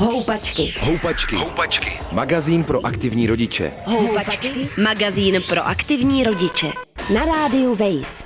Houpačky. 0.00 0.74
Houpačky. 0.80 1.36
Houpačky. 1.36 2.00
Magazín 2.12 2.64
pro 2.64 2.86
aktivní 2.86 3.26
rodiče. 3.26 3.72
Houpačky. 3.84 4.68
Magazín 4.84 5.42
pro 5.48 5.66
aktivní 5.66 6.24
rodiče. 6.24 6.72
Na 7.14 7.24
rádiu 7.24 7.74
Wave. 7.74 8.24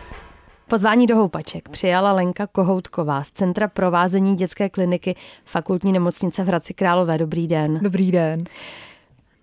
Pozvání 0.69 1.07
do 1.07 1.17
houpaček 1.17 1.69
přijala 1.69 2.13
Lenka 2.13 2.47
Kohoutková 2.47 3.25
z 3.25 3.31
Centra 3.31 3.69
provázení 3.69 4.37
dětské 4.37 4.69
kliniky 4.69 5.17
Fakultní 5.45 5.93
nemocnice 5.93 6.45
v 6.45 6.47
Hradci 6.47 6.75
Králové. 6.75 7.19
Dobrý 7.19 7.49
den. 7.49 7.79
Dobrý 7.83 8.13
den. 8.13 8.45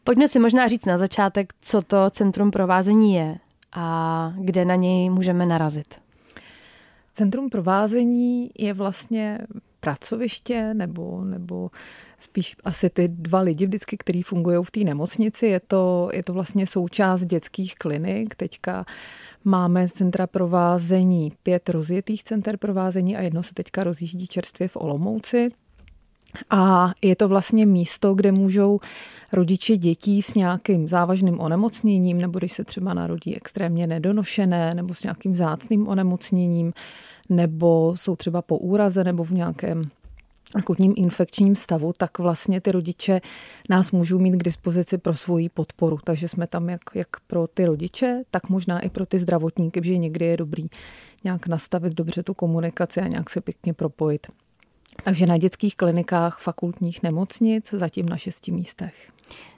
Pojďme 0.03 0.27
si 0.27 0.39
možná 0.39 0.67
říct 0.67 0.85
na 0.85 0.97
začátek, 0.97 1.53
co 1.61 1.81
to 1.81 2.09
Centrum 2.09 2.51
provázení 2.51 3.13
je 3.13 3.37
a 3.73 4.33
kde 4.37 4.65
na 4.65 4.75
něj 4.75 5.09
můžeme 5.09 5.45
narazit. 5.45 5.95
Centrum 7.13 7.49
provázení 7.49 8.49
je 8.59 8.73
vlastně 8.73 9.39
pracoviště 9.79 10.73
nebo, 10.73 11.23
nebo 11.23 11.69
spíš 12.21 12.55
asi 12.63 12.89
ty 12.89 13.07
dva 13.07 13.39
lidi 13.39 13.65
vždycky, 13.65 13.97
kteří 13.97 14.21
fungují 14.21 14.57
v 14.63 14.71
té 14.71 14.79
nemocnici. 14.79 15.45
Je 15.45 15.59
to, 15.59 16.09
je 16.13 16.23
to 16.23 16.33
vlastně 16.33 16.67
součást 16.67 17.25
dětských 17.25 17.75
klinik. 17.75 18.35
Teďka 18.35 18.85
máme 19.43 19.87
centra 19.89 20.27
provázení, 20.27 21.31
pět 21.43 21.69
rozjetých 21.69 22.23
center 22.23 22.57
provázení 22.57 23.17
a 23.17 23.21
jedno 23.21 23.43
se 23.43 23.53
teďka 23.53 23.83
rozjíždí 23.83 24.27
čerstvě 24.27 24.67
v 24.67 24.75
Olomouci. 24.75 25.49
A 26.49 26.91
je 27.01 27.15
to 27.15 27.27
vlastně 27.27 27.65
místo, 27.65 28.13
kde 28.13 28.31
můžou 28.31 28.79
rodiče 29.33 29.77
dětí 29.77 30.21
s 30.21 30.33
nějakým 30.33 30.87
závažným 30.87 31.39
onemocněním, 31.39 32.17
nebo 32.17 32.39
když 32.39 32.53
se 32.53 32.63
třeba 32.63 32.93
narodí 32.93 33.35
extrémně 33.35 33.87
nedonošené, 33.87 34.73
nebo 34.73 34.93
s 34.93 35.03
nějakým 35.03 35.35
zácným 35.35 35.87
onemocněním, 35.87 36.73
nebo 37.29 37.93
jsou 37.97 38.15
třeba 38.15 38.41
po 38.41 38.57
úraze 38.57 39.03
nebo 39.03 39.23
v 39.23 39.31
nějakém 39.31 39.83
akutním 40.55 40.93
infekčním 40.97 41.55
stavu, 41.55 41.93
tak 41.97 42.19
vlastně 42.19 42.61
ty 42.61 42.71
rodiče 42.71 43.21
nás 43.69 43.91
můžou 43.91 44.19
mít 44.19 44.31
k 44.31 44.43
dispozici 44.43 44.97
pro 44.97 45.13
svoji 45.13 45.49
podporu. 45.49 45.97
Takže 46.03 46.27
jsme 46.27 46.47
tam 46.47 46.69
jak, 46.69 46.81
jak 46.93 47.07
pro 47.27 47.47
ty 47.47 47.65
rodiče, 47.65 48.21
tak 48.31 48.49
možná 48.49 48.79
i 48.79 48.89
pro 48.89 49.05
ty 49.05 49.19
zdravotníky, 49.19 49.81
že 49.83 49.97
někdy 49.97 50.25
je 50.25 50.37
dobrý 50.37 50.67
nějak 51.23 51.47
nastavit 51.47 51.93
dobře 51.93 52.23
tu 52.23 52.33
komunikaci 52.33 53.01
a 53.01 53.07
nějak 53.07 53.29
se 53.29 53.41
pěkně 53.41 53.73
propojit. 53.73 54.27
Takže 55.03 55.25
na 55.25 55.37
dětských 55.37 55.75
klinikách 55.75 56.39
fakultních 56.39 57.03
nemocnic, 57.03 57.73
zatím 57.73 58.09
na 58.09 58.17
šesti 58.17 58.51
místech. 58.51 59.11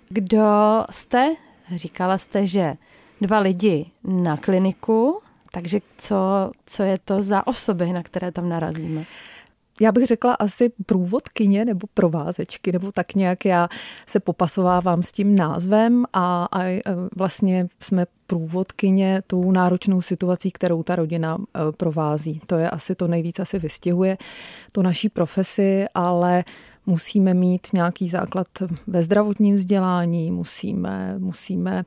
Kdo 0.10 0.46
jste? 0.92 1.36
Říkala 1.76 2.18
jste, 2.18 2.48
že 2.48 2.76
dva 3.22 3.40
lidi 3.40 3.86
na 4.04 4.38
kliniku, 4.38 5.22
takže 5.52 5.80
co, 5.98 6.52
co 6.66 6.84
je 6.84 6.98
to 7.06 7.22
za 7.22 7.48
osoby, 7.48 7.94
na 7.94 8.04
které 8.04 8.32
tam 8.32 8.50
narazíme? 8.50 9.06
Já 9.82 9.92
bych 9.92 10.06
řekla 10.06 10.34
asi 10.34 10.72
průvodkyně 10.86 11.66
nebo 11.66 11.88
provázečky, 11.94 12.72
nebo 12.72 12.92
tak 12.92 13.16
nějak 13.16 13.46
já 13.46 13.70
se 14.08 14.20
popasovávám 14.20 15.04
s 15.04 15.12
tím 15.12 15.36
názvem 15.36 16.06
a, 16.14 16.48
a 16.52 16.64
e, 16.64 16.82
vlastně 17.16 17.68
jsme 17.80 18.06
průvodkyně 18.28 19.22
tou 19.28 19.52
náročnou 19.52 20.02
situací, 20.02 20.52
kterou 20.52 20.84
ta 20.84 20.96
rodina 20.96 21.38
e, 21.38 21.72
provází. 21.72 22.42
To 22.46 22.56
je 22.56 22.70
asi 22.70 22.96
to 22.96 23.08
nejvíc 23.08 23.40
asi 23.40 23.60
vystihuje 23.60 24.18
tu 24.72 24.82
naší 24.82 25.10
profesi, 25.10 25.86
ale 25.94 26.44
musíme 26.86 27.34
mít 27.34 27.68
nějaký 27.74 28.10
základ 28.10 28.48
ve 28.88 29.04
zdravotním 29.04 29.56
vzdělání, 29.56 30.32
musíme, 30.32 31.20
musíme 31.20 31.84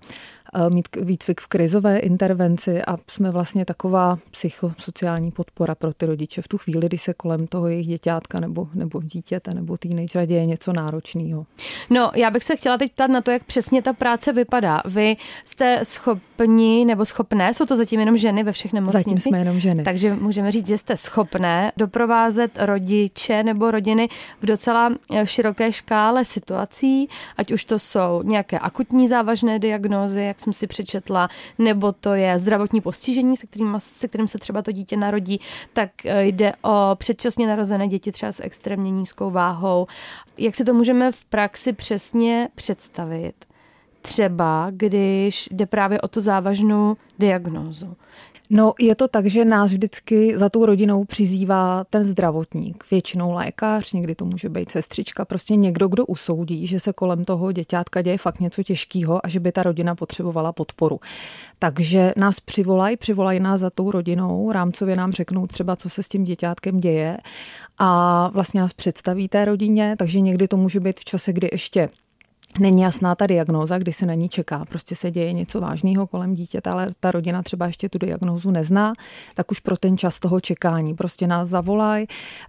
mít 0.69 0.89
výcvik 1.03 1.41
v 1.41 1.47
krizové 1.47 1.99
intervenci 1.99 2.83
a 2.83 2.97
jsme 3.11 3.31
vlastně 3.31 3.65
taková 3.65 4.19
psychosociální 4.31 5.31
podpora 5.31 5.75
pro 5.75 5.93
ty 5.93 6.07
rodiče 6.07 6.43
v 6.43 6.49
tu 6.49 6.59
chvíli, 6.59 6.87
kdy 6.87 6.99
se 6.99 7.15
kolem 7.15 7.47
toho 7.47 7.69
jejich 7.69 7.87
děťátka 7.87 8.41
nebo, 8.41 8.69
nebo 8.75 9.03
dítěte 9.03 9.51
nebo 9.55 9.77
teenager 9.77 10.27
děje 10.27 10.47
něco 10.47 10.73
náročného. 10.73 11.47
No, 11.91 12.11
já 12.15 12.31
bych 12.31 12.45
se 12.45 12.57
chtěla 12.57 12.79
teď 12.79 12.93
ptát 12.93 13.11
na 13.11 13.21
to, 13.21 13.31
jak 13.31 13.45
přesně 13.45 13.83
ta 13.83 13.93
práce 13.93 14.33
vypadá. 14.33 14.83
Vy 14.85 15.17
jste 15.45 15.81
schopni 15.83 16.85
nebo 16.85 17.05
schopné, 17.05 17.55
jsou 17.55 17.67
to 17.67 17.77
zatím 17.77 18.01
jenom 18.01 18.17
ženy 18.17 18.43
ve 18.43 18.53
všech 18.53 18.73
nemocnicích? 18.73 19.05
Zatím 19.05 19.19
jsme 19.19 19.39
jenom 19.39 19.61
ženy. 19.61 19.85
Takže 19.85 20.15
můžeme 20.15 20.53
říct, 20.53 20.67
že 20.67 20.79
jste 20.79 20.97
schopné 20.97 21.73
doprovázet 21.77 22.51
rodiče 22.61 23.43
nebo 23.43 23.71
rodiny 23.71 24.09
v 24.43 24.47
docela 24.47 24.93
eh, 25.13 25.27
široké 25.27 25.73
škále 25.73 26.25
situací, 26.25 27.09
ať 27.37 27.53
už 27.53 27.65
to 27.65 27.79
jsou 27.79 28.23
nějaké 28.25 28.59
akutní 28.59 29.09
závažné 29.09 29.59
diagnózy, 29.59 30.23
jak 30.23 30.41
jsem 30.47 30.53
si 30.53 30.67
přečetla, 30.67 31.29
nebo 31.59 31.93
to 31.93 32.15
je 32.15 32.39
zdravotní 32.39 32.81
postižení, 32.81 33.37
se 33.37 33.47
kterým, 33.47 33.75
se 33.79 34.09
kterým 34.09 34.29
se 34.29 34.39
třeba 34.39 34.63
to 34.63 34.73
dítě 34.73 34.97
narodí, 34.97 35.41
tak 35.73 35.91
eh, 36.05 36.25
jde 36.27 36.53
o 36.63 36.91
předčasně 36.95 37.47
narozené 37.47 37.89
děti 37.89 38.13
třeba 38.13 38.33
s 38.33 38.43
extrémně 38.43 38.91
nízkou 38.91 39.31
váhou. 39.31 39.87
Jak 40.39 40.55
si 40.55 40.65
to 40.65 40.75
můžeme 40.75 41.13
v 41.13 41.25
praxi 41.25 41.73
přesně 41.73 42.49
představit? 42.55 43.35
Třeba, 44.03 44.67
když 44.71 45.49
jde 45.53 45.67
právě 45.67 46.01
o 46.01 46.09
tu 46.09 46.21
závažnou 46.21 46.97
diagnózu. 47.19 47.97
No, 48.51 48.73
je 48.79 48.95
to 48.95 49.09
tak, 49.09 49.27
že 49.27 49.45
nás 49.45 49.71
vždycky 49.71 50.39
za 50.39 50.49
tou 50.49 50.67
rodinou 50.67 51.05
přizývá 51.05 51.85
ten 51.91 52.05
zdravotník, 52.05 52.85
většinou 52.91 53.33
lékař, 53.33 53.93
někdy 53.93 54.15
to 54.15 54.25
může 54.25 54.49
být 54.49 54.71
sestřička, 54.71 55.25
prostě 55.25 55.57
někdo, 55.57 55.89
kdo 55.89 56.07
usoudí, 56.07 56.67
že 56.67 56.81
se 56.81 56.93
kolem 56.93 57.25
toho 57.25 57.53
děťátka 57.53 58.03
děje 58.03 58.19
fakt 58.19 58.41
něco 58.41 58.63
těžkého 58.63 59.27
a 59.27 59.29
že 59.29 59.41
by 59.41 59.53
ta 59.53 59.63
rodina 59.63 59.95
potřebovala 59.95 60.53
podporu. 60.53 61.01
Takže 61.59 62.13
nás 62.17 62.41
přivolají, 62.41 62.97
přivolají 62.97 63.41
nás 63.41 63.61
za 63.61 63.71
tou 63.71 63.91
rodinou, 63.91 64.53
rámcově 64.53 64.97
nám 64.97 65.13
řeknou 65.13 65.47
třeba, 65.47 65.77
co 65.77 65.91
se 65.91 66.03
s 66.03 66.09
tím 66.09 66.25
děťátkem 66.25 66.81
děje 66.81 67.17
a 67.79 68.31
vlastně 68.35 68.61
nás 68.61 68.73
představí 68.73 69.29
té 69.29 69.45
rodině, 69.45 69.97
takže 69.99 70.21
někdy 70.21 70.49
to 70.49 70.57
může 70.57 70.81
být 70.81 71.01
v 71.01 71.05
čase, 71.05 71.33
kdy 71.33 71.49
ještě 71.53 71.89
není 72.59 72.83
jasná 72.83 73.15
ta 73.15 73.27
diagnóza, 73.27 73.79
kdy 73.79 73.93
se 73.93 74.07
na 74.07 74.15
ní 74.15 74.29
čeká. 74.29 74.65
Prostě 74.65 74.97
se 74.97 75.11
děje 75.11 75.33
něco 75.33 75.61
vážného 75.61 76.07
kolem 76.07 76.35
dítěte, 76.35 76.71
ale 76.71 76.89
ta 77.01 77.11
rodina 77.11 77.43
třeba 77.43 77.67
ještě 77.67 77.89
tu 77.89 77.99
diagnózu 77.99 78.51
nezná, 78.51 78.93
tak 79.35 79.51
už 79.51 79.61
pro 79.61 79.77
ten 79.77 79.99
čas 79.99 80.19
toho 80.19 80.41
čekání. 80.41 80.95
Prostě 80.95 81.27
nás 81.27 81.49
zavolají, 81.49 82.07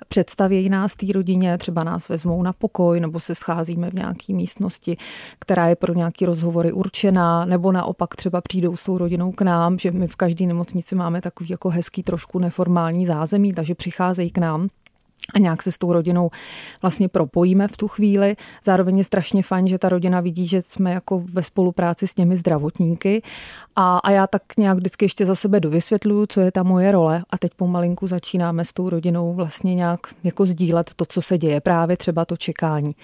představí 0.08 0.70
nás 0.70 0.96
té 0.96 1.06
rodině, 1.14 1.58
třeba 1.58 1.84
nás 1.84 2.10
vezmou 2.10 2.44
na 2.44 2.54
pokoj, 2.54 3.00
nebo 3.00 3.20
se 3.20 3.36
scházíme 3.36 3.90
v 3.90 3.94
nějaké 3.94 4.34
místnosti, 4.34 4.98
která 5.40 5.68
je 5.68 5.76
pro 5.76 5.94
nějaký 5.94 6.26
rozhovory 6.26 6.72
určená, 6.72 7.46
nebo 7.46 7.72
naopak 7.72 8.16
třeba 8.16 8.42
přijdou 8.42 8.76
s 8.76 8.84
tou 8.84 8.98
rodinou 8.98 9.32
k 9.32 9.42
nám, 9.42 9.80
že 9.80 9.92
my 9.92 10.08
v 10.08 10.16
každé 10.16 10.46
nemocnici 10.46 10.96
máme 10.96 11.22
takový 11.22 11.50
jako 11.50 11.70
hezký 11.70 12.04
trošku 12.04 12.40
neformální 12.40 13.06
zázemí, 13.06 13.54
takže 13.54 13.76
přicházejí 13.76 14.32
k 14.32 14.38
nám 14.38 14.68
a 15.34 15.40
nějak 15.40 15.64
se 15.64 15.72
s 15.72 15.78
tou 15.78 15.94
rodinou 15.94 16.30
vlastně 16.82 17.08
propojíme 17.08 17.68
v 17.68 17.78
tu 17.78 17.88
chvíli. 17.88 18.36
Zároveň 18.64 18.98
je 18.98 19.04
strašně 19.04 19.44
fajn, 19.44 19.68
že 19.68 19.78
ta 19.78 19.90
rodina 19.90 20.22
vidí, 20.22 20.48
že 20.48 20.62
jsme 20.62 20.92
jako 20.92 21.24
ve 21.34 21.44
spolupráci 21.44 22.08
s 22.08 22.14
těmi 22.14 22.38
zdravotníky 22.38 23.22
a, 23.76 23.98
a 23.98 24.12
já 24.12 24.28
tak 24.28 24.42
nějak 24.58 24.78
vždycky 24.78 25.06
ještě 25.06 25.26
za 25.26 25.36
sebe 25.36 25.60
dovysvětluju, 25.60 26.26
co 26.30 26.42
je 26.42 26.52
ta 26.52 26.64
moje 26.64 26.92
role 26.92 27.24
a 27.30 27.38
teď 27.38 27.52
pomalinku 27.56 28.08
začínáme 28.08 28.66
s 28.66 28.74
tou 28.74 28.90
rodinou 28.90 29.34
vlastně 29.34 29.76
nějak 29.76 30.00
jako 30.24 30.46
sdílet 30.46 30.94
to, 30.96 31.06
co 31.06 31.22
se 31.22 31.38
děje, 31.38 31.62
právě 31.62 31.98
třeba 31.98 32.26
to 32.26 32.38
čekání 32.38 32.96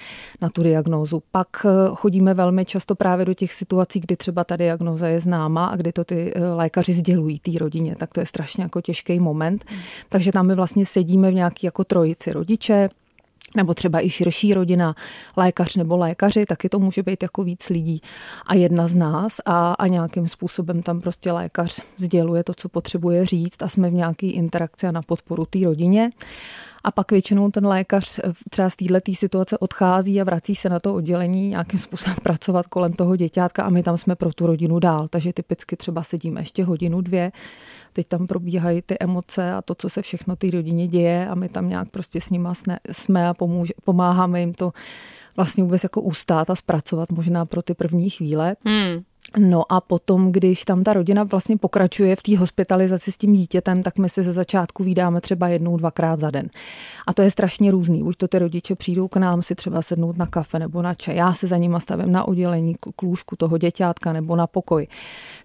na 0.42 0.50
tu 0.50 0.64
diagnózu. 0.64 1.24
Pak 1.32 1.48
eh, 1.66 1.70
chodíme 1.96 2.34
velmi 2.34 2.66
často 2.66 2.96
právě 2.96 3.26
do 3.26 3.34
těch 3.34 3.54
situací, 3.54 4.00
kdy 4.00 4.16
třeba 4.16 4.44
ta 4.44 4.56
diagnóza 4.56 5.08
je 5.08 5.20
známa 5.20 5.66
a 5.66 5.76
kdy 5.76 5.92
to 5.92 6.04
ty 6.04 6.34
eh, 6.36 6.46
lékaři 6.46 6.94
sdělují 6.94 7.40
té 7.40 7.52
rodině, 7.60 7.96
tak 7.96 8.14
to 8.14 8.20
je 8.20 8.26
strašně 8.26 8.64
jako 8.64 8.82
těžký 8.82 9.20
moment. 9.20 9.64
Hmm. 9.68 9.80
Takže 10.10 10.32
tam 10.32 10.48
my 10.48 10.56
vlastně 10.56 10.86
sedíme 10.86 11.32
v 11.32 11.34
nějaký 11.34 11.66
jako 11.66 11.84
trojici 12.16 12.34
rodiče, 12.34 12.90
nebo 13.56 13.74
třeba 13.74 14.06
i 14.06 14.10
širší 14.10 14.54
rodina, 14.54 14.96
lékař 15.38 15.76
nebo 15.76 15.98
lékaři, 15.98 16.46
taky 16.46 16.70
to 16.70 16.80
může 16.80 17.04
být 17.04 17.24
jako 17.24 17.44
víc 17.44 17.70
lidí 17.70 18.02
a 18.48 18.56
jedna 18.56 18.88
z 18.88 18.96
nás 18.96 19.40
a, 19.46 19.74
a 19.74 19.88
nějakým 19.88 20.28
způsobem 20.28 20.82
tam 20.82 21.02
prostě 21.02 21.32
lékař 21.32 21.82
sděluje 21.98 22.44
to, 22.44 22.54
co 22.54 22.70
potřebuje 22.70 23.26
říct 23.26 23.62
a 23.62 23.70
jsme 23.70 23.90
v 23.90 23.94
nějaké 23.94 24.28
interakci 24.28 24.88
a 24.88 24.92
na 24.92 25.02
podporu 25.02 25.46
té 25.46 25.60
rodině. 25.60 26.10
A 26.84 26.92
pak 26.92 27.12
většinou 27.12 27.52
ten 27.52 27.66
lékař 27.66 28.20
třeba 28.50 28.70
z 28.70 28.76
této 28.76 29.14
situace 29.14 29.58
odchází 29.58 30.22
a 30.22 30.24
vrací 30.24 30.56
se 30.56 30.70
na 30.70 30.80
to 30.80 30.94
oddělení 30.94 31.50
nějakým 31.50 31.80
způsobem 31.80 32.16
pracovat 32.24 32.68
kolem 32.68 32.94
toho 32.94 33.16
děťátka 33.16 33.64
a 33.64 33.70
my 33.70 33.84
tam 33.84 33.98
jsme 33.98 34.16
pro 34.16 34.34
tu 34.34 34.48
rodinu 34.48 34.80
dál. 34.80 35.08
Takže 35.08 35.34
typicky 35.34 35.78
třeba 35.78 36.04
sedíme 36.04 36.42
ještě 36.42 36.64
hodinu, 36.64 37.02
dvě 37.02 37.32
teď 37.94 38.08
tam 38.08 38.28
probíhají 38.28 38.82
ty 38.82 38.98
emoce 39.00 39.54
a 39.54 39.62
to, 39.62 39.76
co 39.76 39.90
se 39.90 40.02
všechno 40.02 40.36
té 40.36 40.48
rodině 40.52 40.88
děje 40.88 41.28
a 41.28 41.36
my 41.36 41.50
tam 41.50 41.70
nějak 41.70 41.90
prostě 41.90 42.22
s 42.22 42.30
nima 42.30 42.54
jsme 42.92 43.28
a 43.28 43.34
pomůže, 43.34 43.74
pomáháme 43.84 44.40
jim 44.40 44.54
to 44.54 44.72
vlastně 45.36 45.64
vůbec 45.64 45.84
jako 45.84 46.02
ustát 46.02 46.50
a 46.50 46.56
zpracovat 46.56 47.12
možná 47.12 47.46
pro 47.46 47.62
ty 47.62 47.74
první 47.74 48.10
chvíle. 48.10 48.56
Hmm. 48.66 49.04
No 49.38 49.72
a 49.74 49.82
potom, 49.82 50.32
když 50.32 50.66
tam 50.66 50.84
ta 50.84 50.94
rodina 50.94 51.24
vlastně 51.24 51.58
pokračuje 51.58 52.16
v 52.16 52.24
té 52.24 52.38
hospitalizaci 52.38 53.12
s 53.12 53.18
tím 53.18 53.34
dítětem, 53.34 53.84
tak 53.84 53.98
my 53.98 54.10
si 54.10 54.24
ze 54.24 54.32
začátku 54.32 54.84
vydáme 54.84 55.22
třeba 55.22 55.48
jednou, 55.48 55.78
dvakrát 55.78 56.20
za 56.20 56.32
den. 56.32 56.50
A 57.08 57.14
to 57.14 57.22
je 57.22 57.32
strašně 57.32 57.72
různý. 57.72 58.04
Už 58.04 58.16
to 58.16 58.28
ty 58.28 58.40
rodiče 58.40 58.76
přijdou 58.76 59.08
k 59.08 59.18
nám 59.18 59.42
si 59.42 59.56
třeba 59.56 59.82
sednout 59.82 60.18
na 60.18 60.26
kafe 60.26 60.60
nebo 60.60 60.82
na 60.82 60.94
čaj. 60.94 61.16
Já 61.16 61.34
se 61.34 61.48
za 61.48 61.58
nima 61.58 61.80
stavím 61.80 62.12
na 62.12 62.28
oddělení 62.28 62.76
k 62.96 63.02
lůžku 63.02 63.36
toho 63.36 63.58
děťátka 63.58 64.14
nebo 64.14 64.36
na 64.36 64.48
pokoj. 64.48 64.88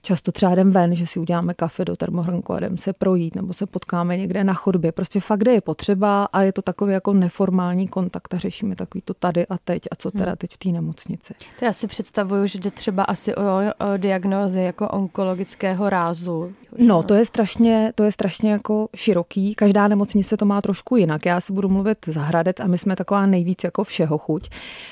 Často 0.02 0.32
třeba 0.32 0.52
jdem 0.52 0.70
ven, 0.70 0.94
že 0.94 1.06
si 1.06 1.20
uděláme 1.20 1.54
kafe 1.54 1.84
do 1.84 1.96
termohrnku 1.96 2.52
a 2.52 2.58
jdem 2.58 2.78
se 2.78 2.92
projít 2.92 3.34
nebo 3.34 3.52
se 3.52 3.66
potkáme 3.66 4.16
někde 4.16 4.44
na 4.44 4.54
chodbě. 4.54 4.92
Prostě 4.92 5.20
fakt, 5.20 5.38
kde 5.38 5.52
je 5.52 5.60
potřeba 5.60 6.24
a 6.24 6.42
je 6.42 6.52
to 6.52 6.62
takový 6.62 6.92
jako 6.92 7.12
neformální 7.12 7.88
kontakt 7.88 8.34
a 8.34 8.38
řešíme 8.38 8.76
takový 8.76 9.02
to 9.04 9.14
tady 9.14 9.46
a 9.46 9.58
teď 9.58 9.82
a 9.90 9.96
co 9.96 10.10
teda 10.10 10.26
hmm. 10.26 10.36
teď 10.36 10.54
v 10.54 10.58
té 10.58 10.68
nemocnici. 10.68 11.34
To 11.58 11.64
já 11.64 11.72
si 11.72 11.86
představuju, 11.86 12.46
že 12.46 12.58
jde 12.58 12.70
třeba 12.70 13.02
asi 13.02 13.34
o, 13.34 13.42
o 13.42 13.67
diagnózy 13.96 14.60
jako 14.60 14.88
onkologického 14.88 15.90
rázu. 15.90 16.52
No, 16.78 17.02
to 17.02 17.14
je 17.14 17.24
strašně, 17.24 17.92
to 17.94 18.04
je 18.04 18.12
strašně 18.12 18.50
jako 18.50 18.88
široký. 18.96 19.54
Každá 19.54 19.88
nemocnice 19.88 20.36
to 20.36 20.44
má 20.44 20.62
trošku 20.62 20.96
jinak. 20.96 21.26
Já 21.26 21.40
si 21.40 21.52
budu 21.52 21.68
mluvit 21.68 21.98
za 22.06 22.20
Hradec 22.20 22.60
a 22.60 22.66
my 22.66 22.78
jsme 22.78 22.96
taková 22.96 23.26
nejvíc 23.26 23.64
jako 23.64 23.84
všeho 23.84 24.18
chuť. 24.18 24.48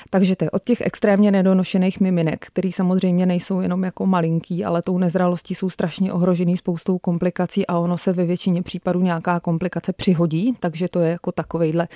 Takže 0.09 0.35
to 0.35 0.45
je 0.45 0.51
od 0.51 0.63
těch 0.63 0.81
extrémně 0.81 1.31
nedonošených 1.31 1.99
miminek, 1.99 2.45
který 2.45 2.71
samozřejmě 2.71 3.25
nejsou 3.25 3.61
jenom 3.61 3.83
jako 3.83 4.05
malinký, 4.05 4.65
ale 4.65 4.81
tou 4.81 4.97
nezralostí 4.97 5.55
jsou 5.55 5.69
strašně 5.69 6.13
ohrožený 6.13 6.57
spoustou 6.57 6.97
komplikací 6.97 7.67
a 7.67 7.77
ono 7.77 7.97
se 7.97 8.13
ve 8.13 8.25
většině 8.25 8.63
případů 8.63 9.01
nějaká 9.01 9.39
komplikace 9.39 9.93
přihodí, 9.93 10.53
takže 10.59 10.89
to 10.89 10.99
je 10.99 11.11
jako 11.11 11.31
takovejhle, 11.31 11.87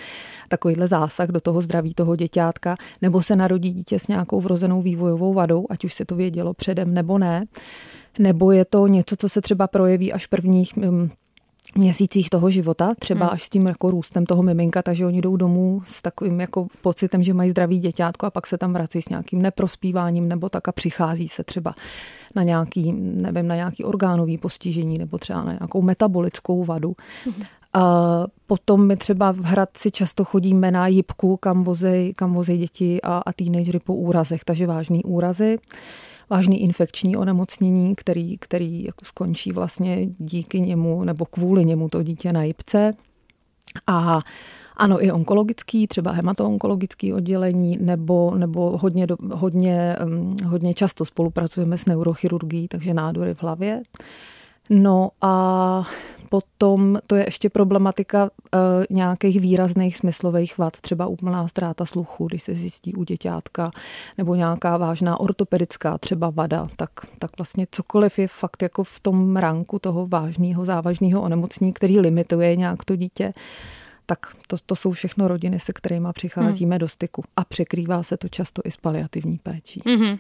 takovejhle 0.49 0.87
zásah 0.87 1.27
do 1.27 1.41
toho 1.41 1.61
zdraví 1.61 1.93
toho 1.93 2.15
děťátka, 2.15 2.75
nebo 3.01 3.21
se 3.21 3.35
narodí 3.35 3.71
dítě 3.71 3.99
s 3.99 4.07
nějakou 4.07 4.41
vrozenou 4.41 4.81
vývojovou 4.81 5.33
vadou, 5.33 5.65
ať 5.69 5.85
už 5.85 5.93
se 5.93 6.05
to 6.05 6.15
vědělo 6.15 6.53
předem 6.71 6.93
nebo 6.93 7.17
ne 7.17 7.45
nebo 8.19 8.51
je 8.51 8.65
to 8.65 8.87
něco, 8.87 9.15
co 9.15 9.29
se 9.29 9.41
třeba 9.41 9.67
projeví 9.67 10.13
až 10.13 10.25
v 10.25 10.29
prvních 10.29 10.75
mm, 10.75 11.09
měsících 11.75 12.29
toho 12.29 12.49
života, 12.49 12.93
třeba 12.99 13.25
hmm. 13.25 13.33
až 13.33 13.43
s 13.43 13.49
tím 13.49 13.67
jako 13.67 13.91
růstem 13.91 14.25
toho 14.25 14.43
miminka, 14.43 14.81
takže 14.81 15.05
oni 15.05 15.21
jdou 15.21 15.37
domů 15.37 15.81
s 15.85 16.01
takovým 16.01 16.39
jako 16.39 16.67
pocitem, 16.81 17.23
že 17.23 17.33
mají 17.33 17.51
zdravý 17.51 17.79
děťátko 17.79 18.25
a 18.25 18.31
pak 18.31 18.47
se 18.47 18.57
tam 18.57 18.73
vrací 18.73 19.01
s 19.01 19.09
nějakým 19.09 19.41
neprospíváním 19.41 20.27
nebo 20.27 20.49
tak 20.49 20.67
a 20.67 20.71
přichází 20.71 21.27
se 21.27 21.43
třeba 21.43 21.75
na 22.35 22.43
nějaký, 22.43 22.93
nevím, 22.97 23.47
na 23.47 23.55
nějaký 23.55 23.83
orgánový 23.83 24.37
postižení 24.37 24.97
nebo 24.97 25.17
třeba 25.17 25.41
na 25.41 25.51
nějakou 25.51 25.81
metabolickou 25.81 26.63
vadu. 26.63 26.95
Hmm. 27.25 27.43
A 27.73 28.25
potom 28.47 28.87
my 28.87 28.95
třeba 28.95 29.31
v 29.31 29.39
Hradci 29.39 29.91
často 29.91 30.25
chodíme 30.25 30.71
na 30.71 30.87
jibku, 30.87 31.37
kam 31.37 31.63
vozej, 31.63 32.13
kam 32.13 32.33
vozej 32.33 32.57
děti 32.57 33.01
a, 33.01 33.17
a 33.17 33.33
teenagery 33.33 33.79
po 33.79 33.95
úrazech, 33.95 34.43
takže 34.43 34.67
vážný 34.67 35.03
úrazy 35.03 35.57
vážný 36.31 36.61
infekční 36.61 37.15
onemocnění, 37.15 37.95
který, 37.95 38.37
který 38.37 38.83
jako 38.83 39.05
skončí 39.05 39.51
vlastně 39.51 40.05
díky 40.05 40.61
němu 40.61 41.03
nebo 41.03 41.25
kvůli 41.25 41.65
němu 41.65 41.89
to 41.89 42.03
dítě 42.03 42.33
na 42.33 42.43
jipce. 42.43 42.93
A 43.87 44.19
ano, 44.77 45.05
i 45.05 45.11
onkologický, 45.11 45.87
třeba 45.87 46.11
hematoonkologický 46.11 47.13
oddělení, 47.13 47.77
nebo, 47.81 48.35
nebo 48.35 48.77
hodně, 48.77 49.07
hodně, 49.33 49.95
hodně 50.45 50.73
často 50.73 51.05
spolupracujeme 51.05 51.77
s 51.77 51.85
neurochirurgií, 51.85 52.67
takže 52.67 52.93
nádory 52.93 53.33
v 53.33 53.43
hlavě. 53.43 53.81
No 54.71 55.09
a 55.21 55.83
Potom 56.31 56.99
to 57.07 57.15
je 57.15 57.27
ještě 57.27 57.49
problematika 57.49 58.23
uh, 58.23 58.59
nějakých 58.89 59.41
výrazných 59.41 59.97
smyslových 59.97 60.57
vad, 60.57 60.81
třeba 60.81 61.07
úplná 61.07 61.47
ztráta 61.47 61.85
sluchu, 61.85 62.27
když 62.27 62.43
se 62.43 62.55
zjistí 62.55 62.95
u 62.95 63.03
děťátka, 63.03 63.71
nebo 64.17 64.35
nějaká 64.35 64.77
vážná 64.77 65.19
ortopedická 65.19 65.97
třeba 65.97 66.29
vada, 66.29 66.65
tak, 66.75 66.89
tak 67.19 67.31
vlastně 67.37 67.67
cokoliv 67.71 68.19
je 68.19 68.27
fakt 68.27 68.61
jako 68.61 68.83
v 68.83 68.99
tom 68.99 69.37
ranku 69.37 69.79
toho 69.79 70.07
vážného, 70.07 70.65
závažného 70.65 71.21
onemocnění, 71.21 71.73
který 71.73 71.99
limituje 71.99 72.55
nějak 72.55 72.85
to 72.85 72.95
dítě, 72.95 73.33
tak 74.05 74.35
to, 74.47 74.55
to 74.65 74.75
jsou 74.75 74.91
všechno 74.91 75.27
rodiny, 75.27 75.59
se 75.59 75.73
kterými 75.73 76.07
přicházíme 76.13 76.75
hmm. 76.75 76.79
do 76.79 76.87
styku. 76.87 77.23
A 77.35 77.43
překrývá 77.43 78.03
se 78.03 78.17
to 78.17 78.29
často 78.29 78.61
i 78.65 78.71
s 78.71 78.77
paliativní 78.77 79.37
péčí. 79.43 79.81
Hmm. 79.85 80.17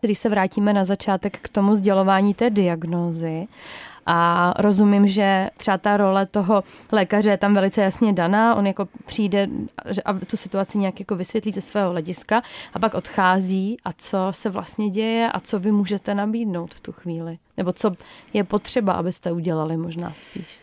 Když 0.00 0.18
se 0.18 0.28
vrátíme 0.28 0.72
na 0.72 0.84
začátek 0.84 1.38
k 1.38 1.48
tomu 1.48 1.74
sdělování 1.74 2.34
té 2.34 2.50
diagnózy, 2.50 3.46
a 4.06 4.54
rozumím, 4.58 5.06
že 5.06 5.50
třeba 5.56 5.78
ta 5.78 5.96
role 5.96 6.26
toho 6.26 6.64
lékaře 6.92 7.30
je 7.30 7.36
tam 7.36 7.54
velice 7.54 7.82
jasně 7.82 8.12
daná, 8.12 8.54
on 8.54 8.66
jako 8.66 8.88
přijde 9.06 9.48
a 10.04 10.12
tu 10.12 10.36
situaci 10.36 10.78
nějak 10.78 11.00
jako 11.00 11.16
vysvětlí 11.16 11.52
ze 11.52 11.60
svého 11.60 11.90
hlediska 11.90 12.42
a 12.74 12.78
pak 12.78 12.94
odchází 12.94 13.76
a 13.84 13.92
co 13.92 14.18
se 14.30 14.50
vlastně 14.50 14.90
děje 14.90 15.32
a 15.32 15.40
co 15.40 15.58
vy 15.58 15.72
můžete 15.72 16.14
nabídnout 16.14 16.74
v 16.74 16.80
tu 16.80 16.92
chvíli. 16.92 17.38
Nebo 17.56 17.72
co 17.72 17.92
je 18.32 18.44
potřeba, 18.44 18.92
abyste 18.92 19.32
udělali 19.32 19.76
možná 19.76 20.12
spíš. 20.14 20.60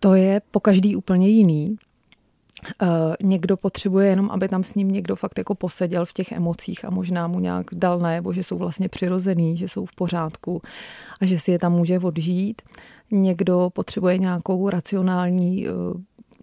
To 0.00 0.14
je 0.14 0.40
po 0.50 0.60
každý 0.60 0.96
úplně 0.96 1.28
jiný. 1.28 1.76
Uh, 2.82 2.88
někdo 3.22 3.56
potřebuje 3.56 4.08
jenom, 4.08 4.30
aby 4.30 4.48
tam 4.48 4.64
s 4.64 4.74
ním 4.74 4.90
někdo 4.90 5.16
fakt 5.16 5.38
jako 5.38 5.54
poseděl 5.54 6.06
v 6.06 6.12
těch 6.12 6.32
emocích 6.32 6.84
a 6.84 6.90
možná 6.90 7.26
mu 7.26 7.40
nějak 7.40 7.66
dal 7.72 7.98
najevo, 7.98 8.32
že 8.32 8.42
jsou 8.42 8.58
vlastně 8.58 8.88
přirozený, 8.88 9.56
že 9.56 9.68
jsou 9.68 9.86
v 9.86 9.94
pořádku 9.94 10.62
a 11.20 11.26
že 11.26 11.38
si 11.38 11.50
je 11.50 11.58
tam 11.58 11.72
může 11.72 11.98
odžít. 11.98 12.62
Někdo 13.10 13.70
potřebuje 13.74 14.18
nějakou 14.18 14.68
racionální 14.68 15.68
uh, 15.68 15.74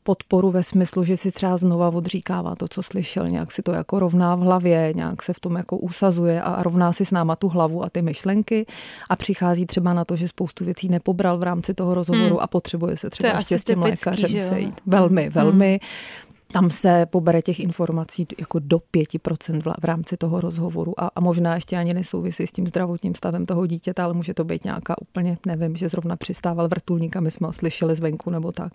podporu 0.06 0.52
ve 0.52 0.63
smyslu, 0.63 1.04
že 1.04 1.18
si 1.18 1.31
třeba 1.31 1.57
znova 1.57 1.90
odříkává 1.90 2.56
to, 2.56 2.68
co 2.68 2.84
slyšel, 2.84 3.28
nějak 3.28 3.52
si 3.52 3.62
to 3.62 3.72
jako 3.72 4.00
rovná 4.00 4.36
v 4.36 4.40
hlavě, 4.40 4.94
nějak 4.96 5.24
se 5.24 5.34
v 5.34 5.40
tom 5.40 5.56
jako 5.56 5.78
usazuje 5.78 6.42
a 6.42 6.63
rovná 6.63 6.94
si 6.94 7.06
s 7.06 7.12
náma 7.12 7.36
tu 7.36 7.48
hlavu 7.50 7.84
a 7.84 7.90
ty 7.90 8.02
myšlenky 8.02 8.66
a 9.10 9.16
přichází 9.16 9.66
třeba 9.66 9.94
na 9.94 10.06
to, 10.06 10.16
že 10.16 10.28
spoustu 10.28 10.66
věcí 10.66 10.90
nepobral 10.90 11.38
v 11.38 11.44
rámci 11.44 11.74
toho 11.74 11.94
rozhovoru 11.94 12.36
hmm. 12.36 12.40
a 12.44 12.48
potřebuje 12.48 12.98
se 12.98 13.10
třeba 13.10 13.38
ještě 13.38 13.60
s 13.60 13.63
tím 13.63 13.81
lékařem 13.81 14.40
sejít. 14.40 14.81
Velmi, 14.86 15.24
hmm. 15.24 15.31
velmi. 15.31 15.80
Hmm 15.81 16.25
tam 16.56 16.69
se 16.69 17.06
pobere 17.06 17.42
těch 17.42 17.60
informací 17.60 18.28
jako 18.40 18.60
do 18.60 18.78
5% 18.78 19.74
v 19.81 19.86
rámci 19.86 20.18
toho 20.18 20.42
rozhovoru 20.42 21.00
a, 21.00 21.12
a 21.16 21.19
možná 21.19 21.56
ještě 21.56 21.78
ani 21.78 21.94
nesouvisí 21.94 22.48
s 22.48 22.52
tím 22.52 22.68
zdravotním 22.68 23.16
stavem 23.16 23.46
toho 23.46 23.66
dítěte, 23.66 24.02
ale 24.02 24.13
může 24.13 24.34
to 24.34 24.44
být 24.44 24.63
nějaká 24.63 25.02
úplně, 25.02 25.38
nevím, 25.46 25.75
že 25.75 25.90
zrovna 25.90 26.16
přistával 26.16 26.68
vrtulník 26.68 27.16
a 27.16 27.19
my 27.19 27.31
jsme 27.31 27.48
ho 27.48 27.54
slyšeli 27.54 27.96
zvenku 27.96 28.30
nebo 28.30 28.52
tak. 28.52 28.74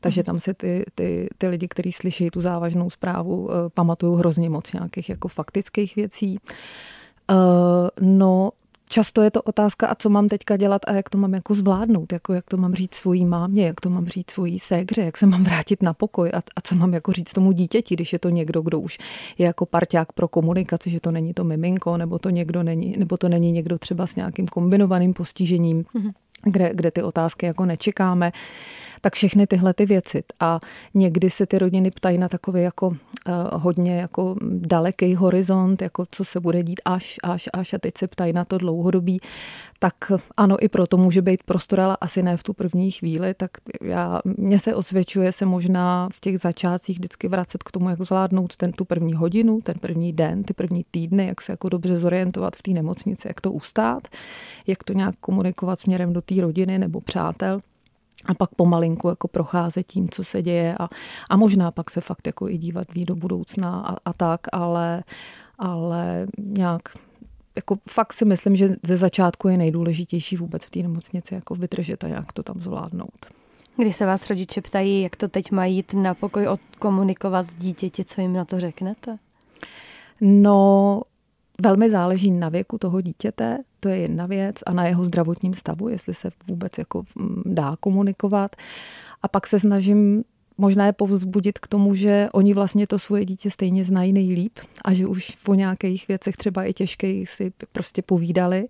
Takže 0.00 0.22
tam 0.22 0.40
se 0.40 0.54
ty, 0.54 0.84
ty, 0.94 1.28
ty 1.38 1.48
lidi, 1.48 1.68
kteří 1.68 1.92
slyší 1.92 2.30
tu 2.30 2.40
závažnou 2.40 2.90
zprávu, 2.90 3.50
eh, 3.50 3.54
pamatují 3.74 4.18
hrozně 4.18 4.50
moc 4.50 4.72
nějakých 4.72 5.08
jako 5.08 5.28
faktických 5.28 5.96
věcí. 5.96 6.38
Uh, 7.30 7.36
no, 8.00 8.50
často 8.88 9.22
je 9.22 9.30
to 9.30 9.42
otázka, 9.42 9.86
a 9.86 9.94
co 9.94 10.10
mám 10.10 10.28
teďka 10.28 10.56
dělat 10.56 10.82
a 10.86 10.92
jak 10.92 11.10
to 11.10 11.18
mám 11.18 11.34
jako 11.34 11.54
zvládnout, 11.54 12.12
jako 12.12 12.32
jak 12.32 12.44
to 12.48 12.56
mám 12.56 12.74
říct 12.74 12.94
svojí 12.94 13.24
mámě, 13.24 13.66
jak 13.66 13.80
to 13.80 13.90
mám 13.90 14.06
říct 14.06 14.30
svojí 14.30 14.58
ségře, 14.58 15.02
jak 15.02 15.16
se 15.16 15.26
mám 15.26 15.44
vrátit 15.44 15.82
na 15.82 15.94
pokoj 15.94 16.30
a, 16.34 16.38
a 16.56 16.60
co 16.62 16.74
mám 16.74 16.94
jako 16.94 17.12
říct 17.12 17.32
tomu 17.32 17.52
dítěti, 17.52 17.94
když 17.94 18.12
je 18.12 18.18
to 18.18 18.28
někdo, 18.28 18.62
kdo 18.62 18.80
už 18.80 18.98
je 19.38 19.46
jako 19.46 19.66
parťák 19.66 20.12
pro 20.12 20.28
komunikaci, 20.28 20.90
že 20.90 21.00
to 21.00 21.10
není 21.10 21.34
to 21.34 21.44
miminko, 21.44 21.96
nebo 21.96 22.18
to 22.18 22.30
někdo 22.30 22.62
není, 22.62 22.94
nebo 22.98 23.16
to 23.16 23.28
není 23.28 23.52
někdo 23.52 23.78
třeba 23.78 24.06
s 24.06 24.16
nějakým 24.16 24.46
kombinovaným 24.46 25.14
postižením. 25.14 25.82
Mm-hmm 25.82 26.12
kde, 26.50 26.70
kde 26.74 26.90
ty 26.90 27.02
otázky 27.02 27.46
jako 27.46 27.64
nečekáme, 27.64 28.32
tak 29.00 29.14
všechny 29.14 29.46
tyhle 29.46 29.74
ty 29.74 29.86
věci. 29.86 30.22
A 30.40 30.60
někdy 30.94 31.30
se 31.30 31.46
ty 31.46 31.58
rodiny 31.58 31.90
ptají 31.90 32.18
na 32.18 32.28
takový 32.28 32.62
jako 32.62 32.86
uh, 32.88 32.96
hodně 33.52 34.00
jako 34.00 34.36
daleký 34.42 35.14
horizont, 35.14 35.82
jako 35.82 36.04
co 36.10 36.24
se 36.24 36.40
bude 36.40 36.62
dít 36.62 36.80
až, 36.84 37.16
až, 37.22 37.48
až 37.52 37.74
a 37.74 37.78
teď 37.78 37.98
se 37.98 38.06
ptají 38.06 38.32
na 38.32 38.44
to 38.44 38.58
dlouhodobí. 38.58 39.20
Tak 39.78 39.94
ano, 40.36 40.56
i 40.64 40.68
proto 40.68 40.96
může 40.96 41.22
být 41.22 41.42
prostor, 41.42 41.80
ale 41.80 41.96
asi 42.00 42.22
ne 42.22 42.36
v 42.36 42.42
tu 42.42 42.52
první 42.52 42.90
chvíli, 42.90 43.34
tak 43.34 43.50
já, 43.82 44.20
mně 44.24 44.58
se 44.58 44.74
osvědčuje 44.74 45.32
se 45.32 45.46
možná 45.46 46.08
v 46.12 46.20
těch 46.20 46.38
začátcích 46.38 46.98
vždycky 46.98 47.28
vracet 47.28 47.62
k 47.62 47.70
tomu, 47.70 47.90
jak 47.90 48.02
zvládnout 48.02 48.56
ten 48.56 48.72
tu 48.72 48.84
první 48.84 49.14
hodinu, 49.14 49.60
ten 49.60 49.74
první 49.80 50.12
den, 50.12 50.42
ty 50.42 50.54
první 50.54 50.84
týdny, 50.90 51.26
jak 51.26 51.40
se 51.40 51.52
jako 51.52 51.68
dobře 51.68 51.98
zorientovat 51.98 52.56
v 52.56 52.62
té 52.62 52.70
nemocnici, 52.70 53.28
jak 53.28 53.40
to 53.40 53.52
ustát, 53.52 54.08
jak 54.66 54.84
to 54.84 54.92
nějak 54.92 55.14
komunikovat 55.20 55.80
směrem 55.80 56.12
do 56.12 56.20
té 56.20 56.40
rodiny 56.40 56.78
nebo 56.78 57.00
přátel 57.00 57.60
a 58.26 58.34
pak 58.34 58.54
pomalinku 58.54 59.08
jako 59.08 59.28
procházet 59.28 59.86
tím, 59.86 60.08
co 60.08 60.24
se 60.24 60.42
děje 60.42 60.74
a, 60.78 60.88
a 61.30 61.36
možná 61.36 61.70
pak 61.70 61.90
se 61.90 62.00
fakt 62.00 62.26
jako 62.26 62.48
i 62.48 62.58
dívat 62.58 62.94
ví 62.94 63.04
do 63.04 63.14
budoucna 63.14 63.80
a, 63.80 63.96
a 64.04 64.12
tak, 64.12 64.40
ale, 64.52 65.02
ale 65.58 66.26
nějak 66.38 66.82
jako 67.56 67.76
fakt 67.88 68.12
si 68.12 68.24
myslím, 68.24 68.56
že 68.56 68.68
ze 68.82 68.96
začátku 68.96 69.48
je 69.48 69.58
nejdůležitější 69.58 70.36
vůbec 70.36 70.64
v 70.64 70.70
té 70.70 70.78
nemocnici 70.78 71.34
jako 71.34 71.54
vydržet 71.54 72.04
a 72.04 72.08
jak 72.08 72.32
to 72.32 72.42
tam 72.42 72.60
zvládnout. 72.60 73.26
Když 73.76 73.96
se 73.96 74.06
vás 74.06 74.30
rodiče 74.30 74.60
ptají, 74.60 75.02
jak 75.02 75.16
to 75.16 75.28
teď 75.28 75.50
mají 75.50 75.76
jít 75.76 75.94
na 75.94 76.14
pokoj 76.14 76.48
odkomunikovat 76.48 77.46
dítěti, 77.58 78.04
co 78.04 78.20
jim 78.20 78.32
na 78.32 78.44
to 78.44 78.60
řeknete? 78.60 79.18
No, 80.20 81.02
velmi 81.62 81.90
záleží 81.90 82.30
na 82.30 82.48
věku 82.48 82.78
toho 82.78 83.00
dítěte, 83.00 83.58
to 83.80 83.88
je 83.88 83.96
jedna 83.96 84.26
věc, 84.26 84.56
a 84.66 84.72
na 84.72 84.86
jeho 84.86 85.04
zdravotním 85.04 85.54
stavu, 85.54 85.88
jestli 85.88 86.14
se 86.14 86.30
vůbec 86.48 86.78
jako 86.78 87.02
mm, 87.14 87.42
dá 87.46 87.76
komunikovat. 87.80 88.56
A 89.22 89.28
pak 89.28 89.46
se 89.46 89.60
snažím 89.60 90.24
možná 90.58 90.86
je 90.86 90.92
povzbudit 90.92 91.58
k 91.58 91.68
tomu, 91.68 91.94
že 91.94 92.28
oni 92.32 92.54
vlastně 92.54 92.86
to 92.86 92.98
svoje 92.98 93.24
dítě 93.24 93.50
stejně 93.50 93.84
znají 93.84 94.12
nejlíp 94.12 94.58
a 94.84 94.92
že 94.92 95.06
už 95.06 95.30
po 95.42 95.54
nějakých 95.54 96.08
věcech 96.08 96.36
třeba 96.36 96.64
i 96.64 96.72
těžkých 96.72 97.28
si 97.28 97.52
prostě 97.72 98.02
povídali. 98.02 98.68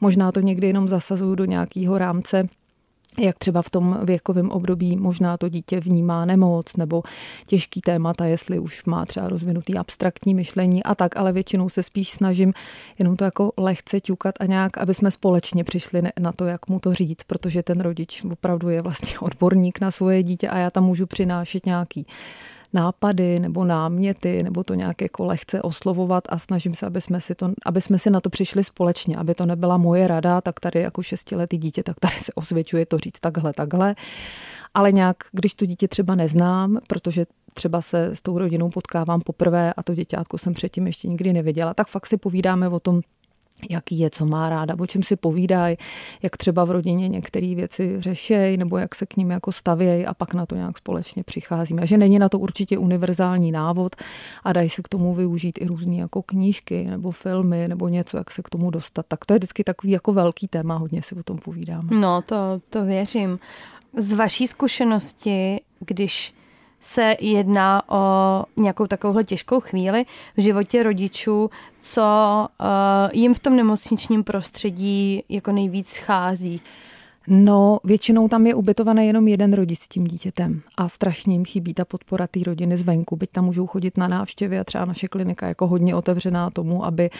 Možná 0.00 0.32
to 0.32 0.40
někdy 0.40 0.66
jenom 0.66 0.88
zasazují 0.88 1.36
do 1.36 1.44
nějakého 1.44 1.98
rámce 1.98 2.48
jak 3.18 3.38
třeba 3.38 3.62
v 3.62 3.70
tom 3.70 3.98
věkovém 4.04 4.50
období 4.50 4.96
možná 4.96 5.36
to 5.36 5.48
dítě 5.48 5.80
vnímá 5.80 6.24
nemoc 6.24 6.76
nebo 6.76 7.02
těžký 7.46 7.80
témata, 7.80 8.24
jestli 8.24 8.58
už 8.58 8.84
má 8.84 9.06
třeba 9.06 9.28
rozvinutý 9.28 9.76
abstraktní 9.76 10.34
myšlení 10.34 10.82
a 10.82 10.94
tak, 10.94 11.16
ale 11.16 11.32
většinou 11.32 11.68
se 11.68 11.82
spíš 11.82 12.10
snažím 12.10 12.52
jenom 12.98 13.16
to 13.16 13.24
jako 13.24 13.52
lehce 13.56 14.00
ťukat 14.00 14.34
a 14.40 14.46
nějak, 14.46 14.78
aby 14.78 14.94
jsme 14.94 15.10
společně 15.10 15.64
přišli 15.64 16.02
na 16.20 16.32
to, 16.32 16.44
jak 16.44 16.68
mu 16.68 16.80
to 16.80 16.94
říct, 16.94 17.22
protože 17.26 17.62
ten 17.62 17.80
rodič 17.80 18.24
opravdu 18.24 18.68
je 18.68 18.82
vlastně 18.82 19.18
odborník 19.20 19.80
na 19.80 19.90
svoje 19.90 20.22
dítě 20.22 20.48
a 20.48 20.58
já 20.58 20.70
tam 20.70 20.84
můžu 20.84 21.06
přinášet 21.06 21.66
nějaký 21.66 22.06
nápady 22.74 23.40
nebo 23.40 23.64
náměty, 23.64 24.42
nebo 24.42 24.64
to 24.64 24.74
nějak 24.74 25.02
jako 25.02 25.24
lehce 25.24 25.62
oslovovat 25.62 26.24
a 26.28 26.38
snažím 26.38 26.74
se, 26.74 26.86
aby 26.86 27.00
jsme 27.00 27.20
si, 27.20 27.34
to, 27.34 27.52
aby 27.66 27.80
jsme 27.80 27.98
si 27.98 28.10
na 28.10 28.20
to 28.20 28.30
přišli 28.30 28.64
společně, 28.64 29.16
aby 29.16 29.34
to 29.34 29.46
nebyla 29.46 29.76
moje 29.76 30.08
rada, 30.08 30.40
tak 30.40 30.60
tady 30.60 30.80
jako 30.80 31.02
šestiletý 31.02 31.58
dítě, 31.58 31.82
tak 31.82 32.00
tady 32.00 32.14
se 32.14 32.32
osvědčuje 32.34 32.86
to 32.86 32.98
říct 32.98 33.20
takhle, 33.20 33.52
takhle. 33.52 33.94
Ale 34.74 34.92
nějak, 34.92 35.16
když 35.32 35.54
to 35.54 35.66
dítě 35.66 35.88
třeba 35.88 36.14
neznám, 36.14 36.78
protože 36.86 37.26
třeba 37.54 37.82
se 37.82 38.06
s 38.06 38.22
tou 38.22 38.38
rodinou 38.38 38.70
potkávám 38.70 39.20
poprvé 39.20 39.72
a 39.76 39.82
to 39.82 39.94
děťátko 39.94 40.38
jsem 40.38 40.54
předtím 40.54 40.86
ještě 40.86 41.08
nikdy 41.08 41.32
neviděla, 41.32 41.74
tak 41.74 41.88
fakt 41.88 42.06
si 42.06 42.16
povídáme 42.16 42.68
o 42.68 42.80
tom, 42.80 43.00
jaký 43.70 43.98
je, 43.98 44.10
co 44.10 44.26
má 44.26 44.50
ráda, 44.50 44.74
o 44.78 44.86
čem 44.86 45.02
si 45.02 45.16
povídají, 45.16 45.76
jak 46.22 46.36
třeba 46.36 46.64
v 46.64 46.70
rodině 46.70 47.08
některé 47.08 47.54
věci 47.54 47.96
řešejí, 47.98 48.56
nebo 48.56 48.78
jak 48.78 48.94
se 48.94 49.06
k 49.06 49.16
ním 49.16 49.30
jako 49.30 49.52
stavějí 49.52 50.06
a 50.06 50.14
pak 50.14 50.34
na 50.34 50.46
to 50.46 50.54
nějak 50.54 50.78
společně 50.78 51.24
přicházíme. 51.24 51.82
A 51.82 51.84
že 51.84 51.98
není 51.98 52.18
na 52.18 52.28
to 52.28 52.38
určitě 52.38 52.78
univerzální 52.78 53.52
návod 53.52 53.96
a 54.44 54.52
dají 54.52 54.70
se 54.70 54.82
k 54.82 54.88
tomu 54.88 55.14
využít 55.14 55.58
i 55.60 55.66
různé 55.66 55.96
jako 55.96 56.22
knížky 56.22 56.86
nebo 56.90 57.10
filmy 57.10 57.68
nebo 57.68 57.88
něco, 57.88 58.16
jak 58.16 58.30
se 58.30 58.42
k 58.42 58.48
tomu 58.48 58.70
dostat. 58.70 59.06
Tak 59.08 59.26
to 59.26 59.34
je 59.34 59.38
vždycky 59.38 59.64
takový 59.64 59.92
jako 59.92 60.12
velký 60.12 60.48
téma, 60.48 60.76
hodně 60.76 61.02
si 61.02 61.14
o 61.14 61.22
tom 61.22 61.38
povídáme. 61.38 61.88
No, 62.00 62.22
to, 62.22 62.36
to 62.70 62.84
věřím. 62.84 63.38
Z 63.96 64.12
vaší 64.12 64.46
zkušenosti, 64.46 65.60
když 65.80 66.34
se 66.84 67.16
jedná 67.20 67.82
o 67.88 68.44
nějakou 68.56 68.86
takovouhle 68.86 69.24
těžkou 69.24 69.60
chvíli 69.60 70.06
v 70.36 70.42
životě 70.42 70.82
rodičů, 70.82 71.50
co 71.80 72.02
uh, 72.60 72.66
jim 73.12 73.34
v 73.34 73.38
tom 73.38 73.56
nemocničním 73.56 74.24
prostředí 74.24 75.22
jako 75.28 75.52
nejvíc 75.52 75.88
schází. 75.88 76.60
No, 77.28 77.78
většinou 77.84 78.28
tam 78.28 78.46
je 78.46 78.54
ubytovaný 78.54 79.06
jenom 79.06 79.28
jeden 79.28 79.52
rodič 79.52 79.78
s 79.78 79.88
tím 79.88 80.04
dítětem 80.04 80.62
a 80.76 80.88
strašně 80.88 81.34
jim 81.34 81.44
chybí 81.44 81.74
ta 81.74 81.84
podpora 81.84 82.26
té 82.26 82.40
rodiny 82.46 82.78
zvenku, 82.78 83.16
byť 83.16 83.30
tam 83.30 83.44
můžou 83.44 83.66
chodit 83.66 83.98
na 83.98 84.08
návštěvy 84.08 84.58
a 84.58 84.64
třeba 84.64 84.84
naše 84.84 85.08
klinika 85.08 85.48
jako 85.48 85.66
hodně 85.66 85.94
otevřená 85.94 86.50
tomu, 86.50 86.86
aby 86.86 87.10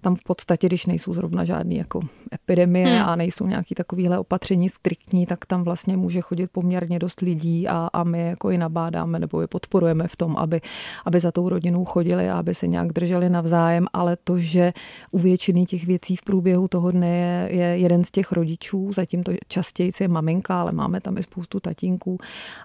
tam 0.00 0.16
v 0.16 0.22
podstatě, 0.22 0.66
když 0.66 0.86
nejsou 0.86 1.14
zrovna 1.14 1.44
žádný 1.44 1.76
jako 1.76 2.00
epidemie 2.34 2.86
hmm. 2.86 3.08
a 3.08 3.16
nejsou 3.16 3.46
nějaký 3.46 3.74
takovýhle 3.74 4.18
opatření 4.18 4.68
striktní, 4.68 5.26
tak 5.26 5.46
tam 5.46 5.62
vlastně 5.62 5.96
může 5.96 6.20
chodit 6.20 6.50
poměrně 6.52 6.98
dost 6.98 7.20
lidí 7.20 7.68
a, 7.68 7.88
a 7.92 8.04
my 8.04 8.28
jako 8.28 8.50
i 8.50 8.58
nabádáme 8.58 9.18
nebo 9.18 9.40
je 9.40 9.46
podporujeme 9.46 10.08
v 10.08 10.16
tom, 10.16 10.36
aby, 10.36 10.60
aby 11.04 11.20
za 11.20 11.32
tou 11.32 11.48
rodinou 11.48 11.84
chodili 11.84 12.30
a 12.30 12.38
aby 12.38 12.54
se 12.54 12.66
nějak 12.66 12.92
drželi 12.92 13.30
navzájem, 13.30 13.86
ale 13.92 14.16
to, 14.24 14.38
že 14.38 14.72
u 15.10 15.18
většiny 15.18 15.64
těch 15.64 15.86
věcí 15.86 16.16
v 16.16 16.22
průběhu 16.22 16.68
toho 16.68 16.90
dne 16.90 17.08
je, 17.08 17.48
je 17.56 17.64
jeden 17.64 18.04
z 18.04 18.10
těch 18.10 18.32
rodičů, 18.32 18.92
zatím 18.92 19.22
to 19.22 19.32
častěji 19.54 19.90
je 20.00 20.08
maminka, 20.08 20.60
ale 20.60 20.72
máme 20.72 21.00
tam 21.00 21.18
i 21.18 21.22
spoustu 21.22 21.60
tatínků 21.60 22.18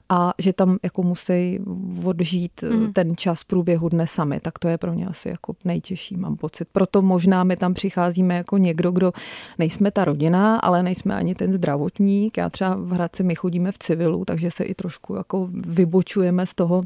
a 0.10 0.34
že 0.40 0.54
tam 0.54 0.78
jako 0.84 1.04
musí 1.04 1.60
odžít 2.04 2.64
mm. 2.64 2.94
ten 2.94 3.16
čas 3.16 3.44
průběhu 3.44 3.90
dne 3.90 4.08
sami, 4.08 4.40
tak 4.40 4.60
to 4.60 4.68
je 4.68 4.78
pro 4.78 4.94
ně 4.94 5.06
asi 5.08 5.30
jako 5.30 5.56
nejtěžší, 5.66 6.18
mám 6.18 6.36
pocit. 6.36 6.68
Proto 6.72 7.02
možná 7.02 7.44
my 7.44 7.56
tam 7.56 7.74
přicházíme 7.74 8.36
jako 8.36 8.58
někdo, 8.58 8.92
kdo 8.92 9.14
nejsme 9.58 9.92
ta 9.92 10.06
rodina, 10.06 10.58
ale 10.58 10.84
nejsme 10.84 11.16
ani 11.16 11.36
ten 11.36 11.54
zdravotník. 11.54 12.38
Já 12.38 12.50
třeba 12.50 12.76
v 12.76 12.90
Hradci 12.90 13.24
my 13.24 13.36
chodíme 13.36 13.72
v 13.72 13.78
civilu, 13.78 14.26
takže 14.26 14.52
se 14.52 14.64
i 14.64 14.74
trošku 14.74 15.16
jako 15.16 15.50
vybočujeme 15.54 16.46
z 16.46 16.54
toho, 16.56 16.84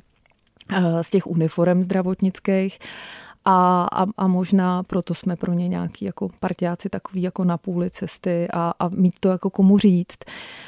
eh, 0.72 1.04
z 1.04 1.10
těch 1.10 1.28
uniform 1.28 1.84
zdravotnických 1.84 2.80
a, 3.46 3.88
a, 3.94 4.06
a 4.18 4.28
možná 4.28 4.84
proto 4.84 5.14
jsme 5.14 5.36
pro 5.36 5.54
ně 5.54 5.68
nějaký 5.68 6.06
jako 6.06 6.30
partiáci 6.40 6.90
takový 6.90 7.22
jako 7.22 7.44
na 7.44 7.58
půli 7.58 7.90
cesty 7.90 8.48
a, 8.54 8.74
a 8.80 8.90
mít 8.90 9.14
to 9.20 9.30
jako 9.30 9.50
komu 9.50 9.78
říct, 9.78 10.18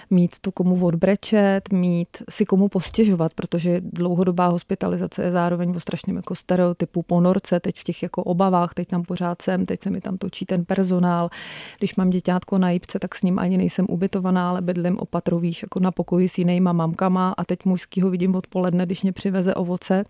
mít 0.10 0.40
to 0.42 0.52
komu 0.52 0.86
odbrečet, 0.86 1.72
mít 1.72 2.08
si 2.30 2.46
komu 2.46 2.68
postěžovat, 2.68 3.34
protože 3.34 3.82
dlouhodobá 3.82 4.48
hospitalizace 4.48 5.24
je 5.24 5.32
zároveň 5.32 5.76
o 5.76 5.80
strašném 5.80 6.16
jako 6.16 6.36
stereotypu 6.36 7.04
ponorce, 7.04 7.60
teď 7.60 7.80
v 7.80 7.84
těch 7.84 8.04
jako 8.04 8.24
obavách, 8.24 8.74
teď 8.74 8.88
tam 8.88 9.04
pořád 9.04 9.42
jsem, 9.42 9.66
teď 9.66 9.84
se 9.84 9.90
mi 9.90 10.02
tam 10.02 10.18
točí 10.18 10.46
ten 10.46 10.66
personál, 10.66 11.30
když 11.78 11.96
mám 11.96 12.10
děťátko 12.10 12.58
na 12.58 12.70
jípce, 12.70 13.00
tak 13.00 13.16
s 13.16 13.22
ním 13.22 13.40
ani 13.40 13.58
nejsem 13.58 13.86
ubytovaná, 13.90 14.50
ale 14.50 14.62
bydlím 14.62 14.98
opatrovíš 14.98 15.62
jako 15.62 15.80
na 15.80 15.92
pokoji 15.92 16.30
s 16.30 16.38
jinýma 16.38 16.74
mamkama 16.74 17.34
a 17.38 17.44
teď 17.44 17.66
mužskýho 17.66 18.10
vidím 18.10 18.36
odpoledne, 18.36 18.86
když 18.86 19.04
mě 19.04 19.12
přiveze 19.12 19.56
ovoce, 19.56 20.04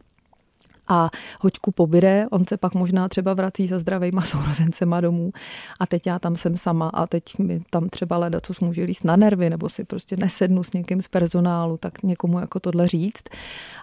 a 0.87 1.09
hoďku 1.41 1.71
pobyde, 1.71 2.25
on 2.31 2.47
se 2.47 2.57
pak 2.57 2.73
možná 2.73 3.09
třeba 3.09 3.33
vrací 3.33 3.67
za 3.67 3.79
zdravejma 3.79 4.21
sourozencema 4.25 5.01
domů 5.01 5.31
a 5.79 5.85
teď 5.85 6.07
já 6.07 6.19
tam 6.19 6.35
jsem 6.35 6.57
sama 6.57 6.89
a 6.89 7.07
teď 7.07 7.23
mi 7.39 7.61
tam 7.69 7.89
třeba 7.89 8.17
leda, 8.17 8.39
co 8.39 8.53
může 8.61 8.83
líst 8.83 9.03
na 9.03 9.15
nervy 9.15 9.49
nebo 9.49 9.69
si 9.69 9.83
prostě 9.83 10.17
nesednu 10.17 10.63
s 10.63 10.73
někým 10.73 11.01
z 11.01 11.07
personálu, 11.07 11.77
tak 11.77 12.03
někomu 12.03 12.39
jako 12.39 12.59
tohle 12.59 12.87
říct. 12.87 13.23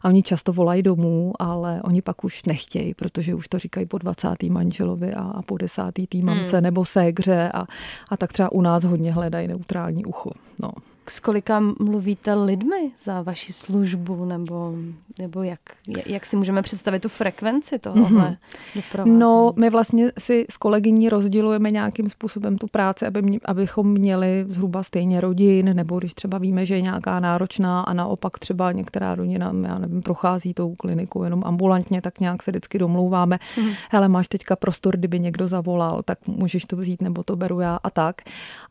A 0.02 0.08
oni 0.08 0.22
často 0.22 0.52
volají 0.52 0.82
domů, 0.82 1.32
ale 1.38 1.82
oni 1.84 2.02
pak 2.02 2.24
už 2.24 2.44
nechtějí, 2.44 2.94
protože 2.94 3.34
už 3.34 3.48
to 3.48 3.58
říkají 3.58 3.86
po 3.86 3.98
20. 3.98 4.42
manželovi 4.42 5.14
a 5.14 5.42
po 5.46 5.58
desátý 5.58 6.06
týmamce 6.06 6.56
hmm. 6.56 6.64
nebo 6.64 6.84
ségře 6.84 7.50
a, 7.54 7.64
a 8.10 8.16
tak 8.16 8.32
třeba 8.32 8.52
u 8.52 8.60
nás 8.60 8.84
hodně 8.84 9.12
hledají 9.12 9.48
neutrální 9.48 10.04
ucho. 10.04 10.30
No. 10.58 10.70
S 11.08 11.20
kolika 11.20 11.60
mluvíte 11.80 12.34
lidmi 12.34 12.90
za 13.04 13.22
vaši 13.22 13.52
službu, 13.52 14.24
nebo, 14.24 14.74
nebo 15.18 15.42
jak, 15.42 15.60
jak 16.06 16.26
si 16.26 16.36
můžeme 16.36 16.62
představit 16.62 17.00
tu 17.00 17.08
frekvenci 17.08 17.78
tohohle 17.78 18.36
mm-hmm. 18.74 19.06
No, 19.18 19.52
my 19.56 19.70
vlastně 19.70 20.12
si 20.18 20.46
s 20.50 20.56
kolegyní 20.56 21.08
rozdělujeme 21.08 21.70
nějakým 21.70 22.08
způsobem 22.08 22.58
tu 22.58 22.66
práci, 22.66 23.06
aby 23.06 23.22
mě, 23.22 23.38
abychom 23.44 23.92
měli 23.92 24.44
zhruba 24.48 24.82
stejně 24.82 25.20
rodin, 25.20 25.76
nebo 25.76 25.98
když 25.98 26.14
třeba 26.14 26.38
víme, 26.38 26.66
že 26.66 26.74
je 26.74 26.80
nějaká 26.80 27.20
náročná 27.20 27.80
a 27.80 27.92
naopak 27.92 28.38
třeba 28.38 28.72
některá 28.72 29.14
rodina, 29.14 29.52
já 29.66 29.78
nevím, 29.78 30.02
prochází 30.02 30.54
tou 30.54 30.74
kliniku 30.74 31.24
jenom 31.24 31.42
ambulantně, 31.46 32.02
tak 32.02 32.20
nějak 32.20 32.42
se 32.42 32.50
vždycky 32.50 32.78
domlouváme. 32.78 33.38
Mm-hmm. 33.56 33.74
Hele, 33.90 34.08
máš 34.08 34.28
teďka 34.28 34.56
prostor, 34.56 34.96
kdyby 34.96 35.20
někdo 35.20 35.48
zavolal, 35.48 36.02
tak 36.02 36.18
můžeš 36.26 36.64
to 36.64 36.76
vzít, 36.76 37.02
nebo 37.02 37.22
to 37.22 37.36
beru 37.36 37.60
já 37.60 37.78
a 37.82 37.90
tak. 37.90 38.22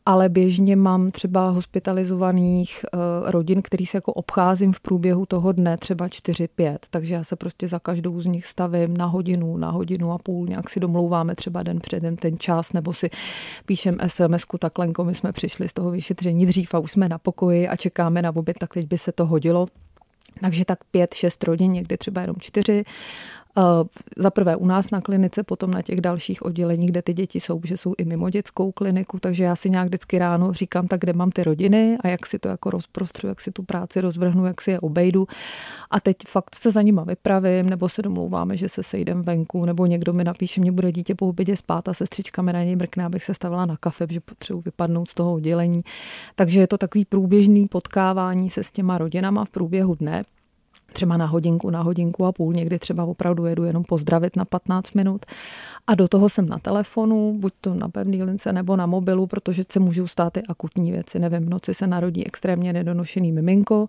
Ale 0.06 0.28
běžně 0.28 0.76
mám 0.76 1.10
třeba 1.10 1.48
hospitalizovat 1.48 2.21
izolovaných 2.22 2.84
uh, 2.94 3.30
rodin, 3.30 3.62
který 3.62 3.86
se 3.86 3.96
jako 3.96 4.12
obcházím 4.12 4.72
v 4.72 4.80
průběhu 4.80 5.26
toho 5.26 5.52
dne, 5.52 5.76
třeba 5.76 6.06
4-5, 6.06 6.76
takže 6.90 7.14
já 7.14 7.24
se 7.24 7.36
prostě 7.36 7.68
za 7.68 7.78
každou 7.78 8.20
z 8.20 8.26
nich 8.26 8.46
stavím 8.46 8.96
na 8.96 9.06
hodinu, 9.06 9.56
na 9.56 9.70
hodinu 9.70 10.12
a 10.12 10.18
půl, 10.18 10.46
nějak 10.46 10.70
si 10.70 10.80
domlouváme 10.80 11.34
třeba 11.34 11.62
den 11.62 11.78
předem 11.80 12.16
ten 12.16 12.38
čas, 12.38 12.72
nebo 12.72 12.92
si 12.92 13.10
píšem 13.66 13.96
SMS-ku, 13.96 14.58
tak 14.58 14.78
Lenko, 14.78 15.04
my 15.04 15.14
jsme 15.14 15.32
přišli 15.32 15.68
z 15.68 15.72
toho 15.72 15.90
vyšetření 15.90 16.46
dřív 16.46 16.74
a 16.74 16.78
už 16.78 16.90
jsme 16.90 17.08
na 17.08 17.18
pokoji 17.18 17.68
a 17.68 17.76
čekáme 17.76 18.22
na 18.22 18.36
oběd, 18.36 18.58
tak 18.58 18.74
teď 18.74 18.86
by 18.86 18.98
se 18.98 19.12
to 19.12 19.26
hodilo. 19.26 19.66
Takže 20.40 20.64
tak 20.64 20.78
pět, 20.90 21.14
šest 21.14 21.44
rodin, 21.44 21.72
někdy 21.72 21.96
třeba 21.96 22.20
jenom 22.20 22.36
čtyři. 22.40 22.84
Eh, 23.58 23.62
za 24.16 24.30
prvé 24.30 24.56
u 24.56 24.66
nás 24.66 24.90
na 24.90 25.00
klinice, 25.00 25.42
potom 25.42 25.70
na 25.70 25.82
těch 25.82 26.00
dalších 26.00 26.42
odděleních, 26.42 26.90
kde 26.90 27.02
ty 27.02 27.12
děti 27.12 27.40
jsou, 27.40 27.60
že 27.64 27.76
jsou 27.76 27.94
i 27.98 28.04
mimo 28.04 28.30
dětskou 28.30 28.72
kliniku, 28.72 29.18
takže 29.18 29.44
já 29.44 29.56
si 29.56 29.70
nějak 29.70 29.86
vždycky 29.86 30.18
ráno 30.18 30.52
říkám, 30.52 30.88
tak 30.88 31.00
kde 31.00 31.12
mám 31.12 31.30
ty 31.30 31.44
rodiny 31.44 31.98
a 32.00 32.08
jak 32.08 32.26
si 32.26 32.38
to 32.38 32.48
jako 32.48 32.70
rozprostřu, 32.70 33.26
jak 33.26 33.40
si 33.40 33.50
tu 33.50 33.62
práci 33.62 34.00
rozvrhnu, 34.00 34.46
jak 34.46 34.60
si 34.60 34.70
je 34.70 34.80
obejdu. 34.80 35.26
A 35.90 36.00
teď 36.00 36.16
fakt 36.28 36.54
se 36.54 36.70
za 36.70 36.82
nima 36.82 37.04
vypravím, 37.04 37.70
nebo 37.70 37.88
se 37.88 38.02
domlouváme, 38.02 38.56
že 38.56 38.68
se 38.68 38.82
sejdem 38.82 39.22
venku, 39.22 39.64
nebo 39.64 39.86
někdo 39.86 40.12
mi 40.12 40.24
napíše, 40.24 40.60
mě 40.60 40.72
bude 40.72 40.92
dítě 40.92 41.14
po 41.14 41.28
obědě 41.28 41.56
spát 41.56 41.88
a 41.88 41.94
sestřička 41.94 42.42
mi 42.42 42.52
na 42.52 42.62
něj 42.62 42.76
mrkne, 42.76 43.04
abych 43.04 43.24
se 43.24 43.34
stavila 43.34 43.66
na 43.66 43.76
kafe, 43.76 44.06
že 44.10 44.20
potřebuji 44.20 44.60
vypadnout 44.60 45.10
z 45.10 45.14
toho 45.14 45.34
oddělení. 45.34 45.82
Takže 46.34 46.60
je 46.60 46.66
to 46.66 46.78
takový 46.78 47.04
průběžný 47.04 47.68
potkávání 47.68 48.50
se 48.50 48.64
s 48.64 48.72
těma 48.72 48.98
rodinama 48.98 49.44
v 49.44 49.50
průběhu 49.50 49.94
dne 49.94 50.24
třeba 50.92 51.16
na 51.16 51.26
hodinku, 51.26 51.70
na 51.70 51.82
hodinku 51.82 52.24
a 52.24 52.32
půl, 52.32 52.52
někdy 52.52 52.78
třeba 52.78 53.04
opravdu 53.04 53.46
jedu 53.46 53.64
jenom 53.64 53.84
pozdravit 53.84 54.36
na 54.36 54.44
15 54.44 54.94
minut. 54.94 55.26
A 55.86 55.94
do 55.94 56.08
toho 56.08 56.28
jsem 56.28 56.48
na 56.48 56.58
telefonu, 56.58 57.38
buď 57.38 57.52
to 57.60 57.74
na 57.74 57.88
pevný 57.88 58.22
lince 58.22 58.52
nebo 58.52 58.76
na 58.76 58.86
mobilu, 58.86 59.26
protože 59.26 59.62
se 59.72 59.80
můžou 59.80 60.06
stát 60.06 60.36
i 60.36 60.42
akutní 60.42 60.92
věci. 60.92 61.18
Nevím, 61.18 61.46
v 61.46 61.50
noci 61.50 61.74
se 61.74 61.86
narodí 61.86 62.26
extrémně 62.26 62.72
nedonošený 62.72 63.32
miminko, 63.32 63.88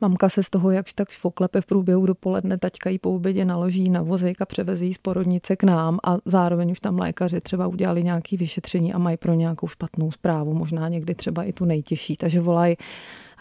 Mamka 0.00 0.28
se 0.28 0.42
z 0.42 0.50
toho 0.50 0.70
jakž 0.70 0.92
tak 0.92 1.10
foklepe 1.10 1.60
v 1.60 1.66
průběhu 1.66 2.06
dopoledne, 2.06 2.58
taťka 2.58 2.90
jí 2.90 2.98
po 2.98 3.14
obědě 3.14 3.44
naloží 3.44 3.90
na 3.90 4.02
vozejk 4.02 4.40
a 4.40 4.46
převeze 4.46 4.84
jí 4.84 4.94
z 4.94 4.98
porodnice 4.98 5.56
k 5.56 5.62
nám 5.62 5.98
a 6.04 6.16
zároveň 6.24 6.70
už 6.70 6.80
tam 6.80 6.98
lékaři 6.98 7.40
třeba 7.40 7.66
udělali 7.66 8.04
nějaké 8.04 8.36
vyšetření 8.36 8.92
a 8.92 8.98
mají 8.98 9.16
pro 9.16 9.34
nějakou 9.34 9.66
špatnou 9.66 10.10
zprávu, 10.10 10.54
možná 10.54 10.88
někdy 10.88 11.14
třeba 11.14 11.44
i 11.44 11.52
tu 11.52 11.64
nejtěžší, 11.64 12.16
takže 12.16 12.40
volají 12.40 12.76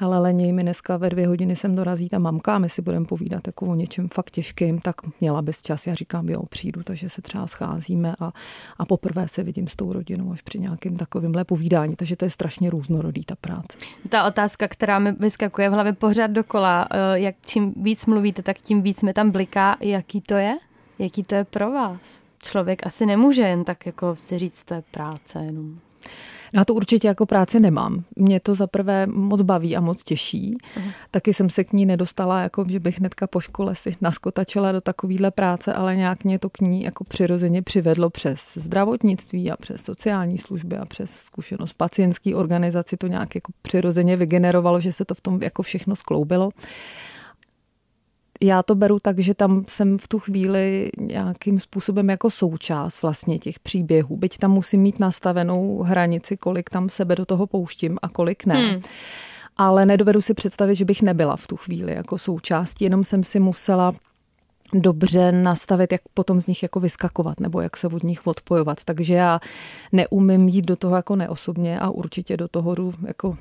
hele, 0.02 0.20
Leni, 0.20 0.54
mi 0.54 0.64
dneska 0.64 0.98
ve 0.98 1.10
dvě 1.10 1.28
hodiny 1.28 1.56
sem 1.56 1.76
dorazí 1.76 2.10
ta 2.10 2.20
mamka 2.20 2.56
a 2.56 2.60
my 2.60 2.70
si 2.70 2.82
budeme 2.82 3.06
povídat 3.06 3.48
jako 3.48 3.66
o 3.66 3.76
něčem 3.76 4.08
fakt 4.08 4.30
těžkým, 4.30 4.80
tak 4.80 4.96
měla 5.22 5.42
bys 5.42 5.62
čas. 5.62 5.88
Já 5.88 5.94
říkám, 5.94 6.30
jo, 6.30 6.44
přijdu, 6.50 6.84
takže 6.84 7.10
se 7.10 7.22
třeba 7.22 7.48
scházíme 7.48 8.16
a, 8.20 8.32
a 8.78 8.86
poprvé 8.86 9.28
se 9.28 9.44
vidím 9.44 9.68
s 9.68 9.76
tou 9.76 9.94
rodinou 9.94 10.32
až 10.32 10.42
při 10.42 10.60
nějakým 10.60 10.98
takovýmhle 10.98 11.44
povídání, 11.44 11.96
takže 11.96 12.16
to 12.16 12.26
je 12.26 12.30
strašně 12.30 12.70
různorodý 12.70 13.24
ta 13.24 13.36
práce. 13.36 13.78
Ta 14.10 14.28
otázka, 14.28 14.68
která 14.68 15.00
mi 15.00 15.12
vyskakuje 15.12 15.70
v 15.70 15.74
hlavě 15.74 15.94
pořád 15.94 16.28
dokola, 16.28 16.88
eh, 16.92 17.20
jak 17.20 17.36
čím 17.46 17.74
víc 17.78 18.06
mluvíte, 18.06 18.44
tak 18.44 18.58
tím 18.58 18.82
víc 18.82 19.04
mi 19.04 19.14
tam 19.14 19.32
bliká, 19.32 19.78
jaký 19.80 20.22
to 20.22 20.34
je? 20.34 20.58
Jaký 21.00 21.24
to 21.24 21.36
je 21.36 21.44
pro 21.44 21.72
vás? 21.72 22.24
Člověk 22.44 22.86
asi 22.86 23.06
nemůže 23.06 23.42
jen 23.42 23.64
tak 23.64 23.86
jako 23.86 24.16
si 24.16 24.40
říct, 24.40 24.64
to 24.64 24.74
je 24.74 24.84
práce 24.92 25.40
jenom. 25.40 25.80
Já 26.54 26.66
to 26.66 26.74
určitě 26.74 27.08
jako 27.08 27.26
práci 27.26 27.60
nemám. 27.60 28.04
Mě 28.16 28.40
to 28.40 28.56
zaprvé 28.56 29.08
moc 29.08 29.42
baví 29.42 29.78
a 29.78 29.82
moc 29.82 30.04
těší. 30.04 30.58
Uh-huh. 30.78 30.92
Taky 31.12 31.34
jsem 31.34 31.50
se 31.50 31.64
k 31.64 31.74
ní 31.74 31.86
nedostala, 31.86 32.42
jako 32.42 32.66
že 32.68 32.80
bych 32.80 33.00
hnedka 33.00 33.28
po 33.28 33.40
škole 33.40 33.76
si 33.76 33.96
naskotačila 34.02 34.72
do 34.72 34.82
takovéhle 34.82 35.32
práce, 35.32 35.74
ale 35.74 35.96
nějak 35.96 36.24
mě 36.24 36.40
to 36.40 36.50
k 36.50 36.62
ní 36.62 36.84
jako 36.84 37.04
přirozeně 37.04 37.62
přivedlo 37.62 38.10
přes 38.10 38.58
zdravotnictví 38.58 39.52
a 39.52 39.58
přes 39.58 39.82
sociální 39.84 40.38
služby 40.38 40.78
a 40.78 40.86
přes 40.86 41.12
zkušenost 41.12 41.74
pacientské 41.74 42.36
organizaci 42.36 42.98
to 42.98 43.08
nějak 43.08 43.36
jako 43.36 43.52
přirozeně 43.62 44.18
vygenerovalo, 44.18 44.80
že 44.80 44.92
se 44.92 45.06
to 45.06 45.16
v 45.16 45.22
tom 45.22 45.44
jako 45.44 45.64
všechno 45.64 45.96
skloubilo 45.96 46.50
já 48.42 48.64
to 48.64 48.76
beru 48.76 49.00
tak, 49.00 49.20
že 49.20 49.34
tam 49.34 49.66
jsem 49.68 49.98
v 49.98 50.08
tu 50.08 50.20
chvíli 50.20 50.90
nějakým 51.00 51.60
způsobem 51.60 52.10
jako 52.10 52.30
součást 52.30 53.02
vlastně 53.02 53.40
těch 53.40 53.60
příběhů. 53.60 54.18
Byť 54.18 54.38
tam 54.38 54.52
musím 54.52 54.82
mít 54.82 55.00
nastavenou 55.00 55.82
hranici, 55.82 56.38
kolik 56.38 56.70
tam 56.70 56.90
sebe 56.90 57.16
do 57.16 57.26
toho 57.26 57.48
pouštím 57.48 57.98
a 58.02 58.10
kolik 58.10 58.46
ne. 58.46 58.56
Hmm. 58.56 58.82
Ale 59.58 59.86
nedovedu 59.86 60.22
si 60.22 60.34
představit, 60.34 60.76
že 60.76 60.86
bych 60.86 61.02
nebyla 61.02 61.36
v 61.36 61.48
tu 61.48 61.58
chvíli 61.58 61.94
jako 61.94 62.18
součástí, 62.18 62.84
jenom 62.84 63.04
jsem 63.04 63.24
si 63.24 63.40
musela 63.40 63.94
dobře 64.74 65.32
nastavit, 65.32 65.92
jak 65.92 66.02
potom 66.14 66.42
z 66.42 66.48
nich 66.48 66.64
jako 66.64 66.80
vyskakovat 66.80 67.40
nebo 67.40 67.62
jak 67.62 67.78
se 67.78 67.88
od 67.88 68.04
nich 68.04 68.28
odpojovat. 68.28 68.84
Takže 68.86 69.14
já 69.14 69.40
neumím 69.92 70.48
jít 70.48 70.66
do 70.66 70.76
toho 70.76 70.96
jako 70.96 71.16
neosobně 71.16 71.80
a 71.80 71.90
určitě 71.90 72.38
do 72.38 72.48
toho 72.48 72.76
jdu 72.76 72.94
jako 73.08 73.38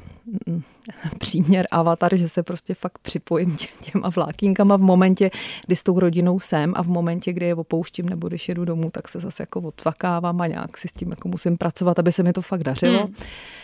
mm, 0.47 0.63
příměr 1.19 1.67
avatar, 1.71 2.17
že 2.17 2.29
se 2.29 2.43
prostě 2.43 2.75
fakt 2.75 2.99
připojím 2.99 3.57
těma 3.81 4.09
vlákínkama 4.09 4.77
v 4.77 4.81
momentě, 4.81 5.31
kdy 5.67 5.77
s 5.77 5.83
tou 5.83 6.01
rodinou 6.01 6.41
jsem 6.41 6.73
a 6.77 6.83
v 6.83 6.89
momentě, 6.89 7.33
kdy 7.33 7.47
je 7.47 7.55
opouštím 7.55 8.09
nebo 8.09 8.29
když 8.29 8.49
jedu 8.49 8.65
domů, 8.65 8.91
tak 8.91 9.09
se 9.09 9.21
zase 9.21 9.43
jako 9.43 9.61
odvakávám 9.61 10.41
a 10.41 10.47
nějak 10.47 10.79
si 10.79 10.89
s 10.89 10.93
tím 10.93 11.11
jako 11.11 11.29
musím 11.29 11.59
pracovat, 11.59 11.99
aby 11.99 12.13
se 12.13 12.23
mi 12.23 12.33
to 12.33 12.43
fakt 12.43 12.63
dařilo. 12.63 12.99
Hmm. 12.99 13.15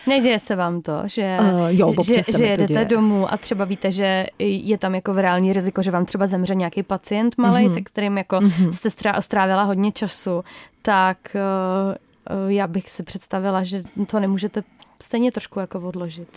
Neděje 0.07 0.39
se 0.39 0.57
vám 0.57 0.83
to, 0.83 1.03
že, 1.07 1.37
uh, 1.41 1.69
jo, 1.69 1.95
že, 2.03 2.25
se 2.25 2.39
že 2.39 2.47
jedete 2.47 2.85
domů 2.85 3.33
a 3.33 3.37
třeba 3.37 3.65
víte, 3.65 3.93
že 3.93 4.27
je 4.39 4.79
tam 4.79 4.95
jako 4.95 5.15
v 5.15 5.19
reální 5.19 5.53
riziko, 5.53 5.83
že 5.83 5.91
vám 5.91 6.05
třeba 6.05 6.27
zemře 6.27 6.55
nějaký 6.55 6.83
pacient 6.83 7.39
malý, 7.39 7.54
mm-hmm. 7.63 7.75
se 7.75 7.81
kterým 7.81 8.19
jako 8.19 8.37
mm-hmm. 8.37 8.71
jste 8.71 8.91
strávila 9.21 9.63
hodně 9.63 9.93
času, 9.93 10.45
tak 10.83 11.19
uh, 11.35 12.51
já 12.51 12.67
bych 12.67 12.91
si 12.91 13.03
představila, 13.03 13.63
že 13.63 13.83
to 14.07 14.21
nemůžete 14.21 14.63
stejně 15.03 15.33
trošku 15.33 15.61
jako 15.61 15.81
odložit. 15.81 16.29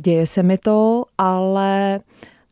Děje 0.00 0.26
se 0.26 0.42
mi 0.42 0.58
to, 0.58 1.04
ale 1.18 2.00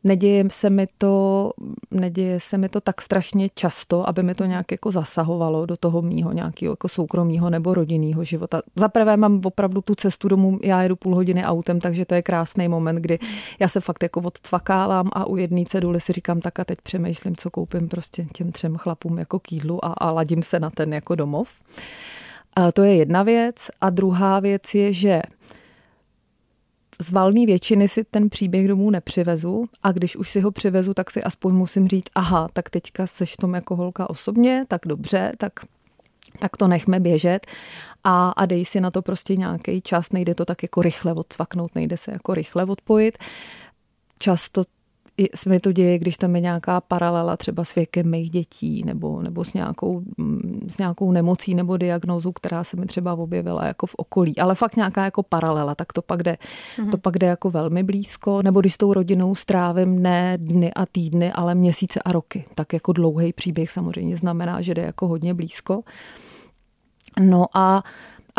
Neděje 0.04 0.44
se 0.50 0.70
mi 0.70 0.86
to, 0.98 1.50
neděje 1.90 2.40
se 2.40 2.58
mi 2.58 2.68
to 2.68 2.80
tak 2.80 3.02
strašně 3.02 3.48
často, 3.54 4.08
aby 4.08 4.22
mi 4.22 4.34
to 4.34 4.44
nějak 4.44 4.72
jako 4.72 4.90
zasahovalo 4.90 5.66
do 5.66 5.76
toho 5.76 6.02
mýho 6.02 6.32
nějakého 6.32 6.72
jako 6.72 6.88
soukromého 6.88 7.50
nebo 7.50 7.74
rodinného 7.74 8.24
života. 8.24 8.62
Za 8.76 8.88
prvé 8.88 9.16
mám 9.16 9.40
opravdu 9.44 9.80
tu 9.80 9.94
cestu 9.94 10.28
domů, 10.28 10.58
já 10.62 10.82
jedu 10.82 10.96
půl 10.96 11.14
hodiny 11.14 11.44
autem, 11.44 11.80
takže 11.80 12.04
to 12.04 12.14
je 12.14 12.22
krásný 12.22 12.68
moment, 12.68 12.96
kdy 12.96 13.18
já 13.58 13.68
se 13.68 13.80
fakt 13.80 14.02
jako 14.02 14.20
odcvakávám 14.20 15.10
a 15.12 15.24
u 15.24 15.36
jedné 15.36 15.64
ceduly 15.64 16.00
si 16.00 16.12
říkám 16.12 16.40
tak 16.40 16.58
a 16.60 16.64
teď 16.64 16.78
přemýšlím, 16.82 17.36
co 17.36 17.50
koupím 17.50 17.88
prostě 17.88 18.26
těm 18.32 18.52
třem 18.52 18.76
chlapům 18.76 19.18
jako 19.18 19.38
kýdlu 19.38 19.84
a, 19.84 19.88
a 19.88 20.10
ladím 20.10 20.42
se 20.42 20.60
na 20.60 20.70
ten 20.70 20.94
jako 20.94 21.14
domov. 21.14 21.50
A 22.56 22.72
to 22.72 22.82
je 22.82 22.94
jedna 22.94 23.22
věc. 23.22 23.70
A 23.80 23.90
druhá 23.90 24.40
věc 24.40 24.74
je, 24.74 24.92
že 24.92 25.22
z 27.00 27.10
valné 27.10 27.46
většiny 27.46 27.88
si 27.88 28.04
ten 28.04 28.30
příběh 28.30 28.68
domů 28.68 28.90
nepřivezu 28.90 29.64
a 29.82 29.92
když 29.92 30.16
už 30.16 30.30
si 30.30 30.40
ho 30.40 30.50
přivezu, 30.50 30.94
tak 30.94 31.10
si 31.10 31.22
aspoň 31.22 31.54
musím 31.54 31.88
říct, 31.88 32.10
aha, 32.14 32.48
tak 32.52 32.70
teďka 32.70 33.06
seš 33.06 33.36
tom 33.36 33.54
jako 33.54 33.76
holka 33.76 34.10
osobně, 34.10 34.64
tak 34.68 34.80
dobře, 34.86 35.32
tak 35.38 35.52
tak 36.38 36.56
to 36.56 36.68
nechme 36.68 37.00
běžet 37.00 37.46
a, 38.04 38.30
a 38.30 38.46
dej 38.46 38.64
si 38.64 38.80
na 38.80 38.90
to 38.90 39.02
prostě 39.02 39.36
nějaký 39.36 39.82
čas, 39.82 40.12
nejde 40.12 40.34
to 40.34 40.44
tak 40.44 40.62
jako 40.62 40.82
rychle 40.82 41.14
odsvaknout, 41.14 41.74
nejde 41.74 41.96
se 41.96 42.12
jako 42.12 42.34
rychle 42.34 42.64
odpojit. 42.64 43.18
Často 44.18 44.62
se 45.34 45.48
mi 45.48 45.60
to 45.60 45.72
děje, 45.72 45.98
když 45.98 46.16
tam 46.16 46.34
je 46.34 46.40
nějaká 46.40 46.80
paralela 46.80 47.36
třeba 47.36 47.64
s 47.64 47.74
věkem 47.74 48.10
mých 48.10 48.30
dětí 48.30 48.82
nebo, 48.84 49.22
nebo 49.22 49.44
s, 49.44 49.54
nějakou, 49.54 50.02
mm, 50.16 50.66
s 50.70 50.78
nějakou 50.78 51.12
nemocí 51.12 51.54
nebo 51.54 51.76
diagnózou, 51.76 52.32
která 52.32 52.64
se 52.64 52.76
mi 52.76 52.86
třeba 52.86 53.14
objevila 53.14 53.66
jako 53.66 53.86
v 53.86 53.94
okolí. 53.94 54.38
Ale 54.38 54.54
fakt 54.54 54.76
nějaká 54.76 55.04
jako 55.04 55.22
paralela, 55.22 55.74
tak 55.74 55.92
to 55.92 56.02
pak 56.02 56.22
jde, 56.22 56.36
mm-hmm. 56.76 56.90
to 56.90 56.98
pak 56.98 57.18
jde 57.18 57.26
jako 57.26 57.50
velmi 57.50 57.82
blízko. 57.82 58.42
Nebo 58.42 58.60
když 58.60 58.74
s 58.74 58.76
tou 58.76 58.92
rodinou 58.92 59.34
strávím 59.34 60.02
ne 60.02 60.38
dny 60.38 60.74
a 60.74 60.86
týdny, 60.86 61.32
ale 61.32 61.54
měsíce 61.54 62.00
a 62.04 62.12
roky. 62.12 62.44
Tak 62.54 62.72
jako 62.72 62.92
dlouhý 62.92 63.32
příběh 63.32 63.70
samozřejmě 63.70 64.16
znamená, 64.16 64.60
že 64.60 64.74
jde 64.74 64.82
jako 64.82 65.08
hodně 65.08 65.34
blízko. 65.34 65.82
No 67.20 67.46
a 67.54 67.82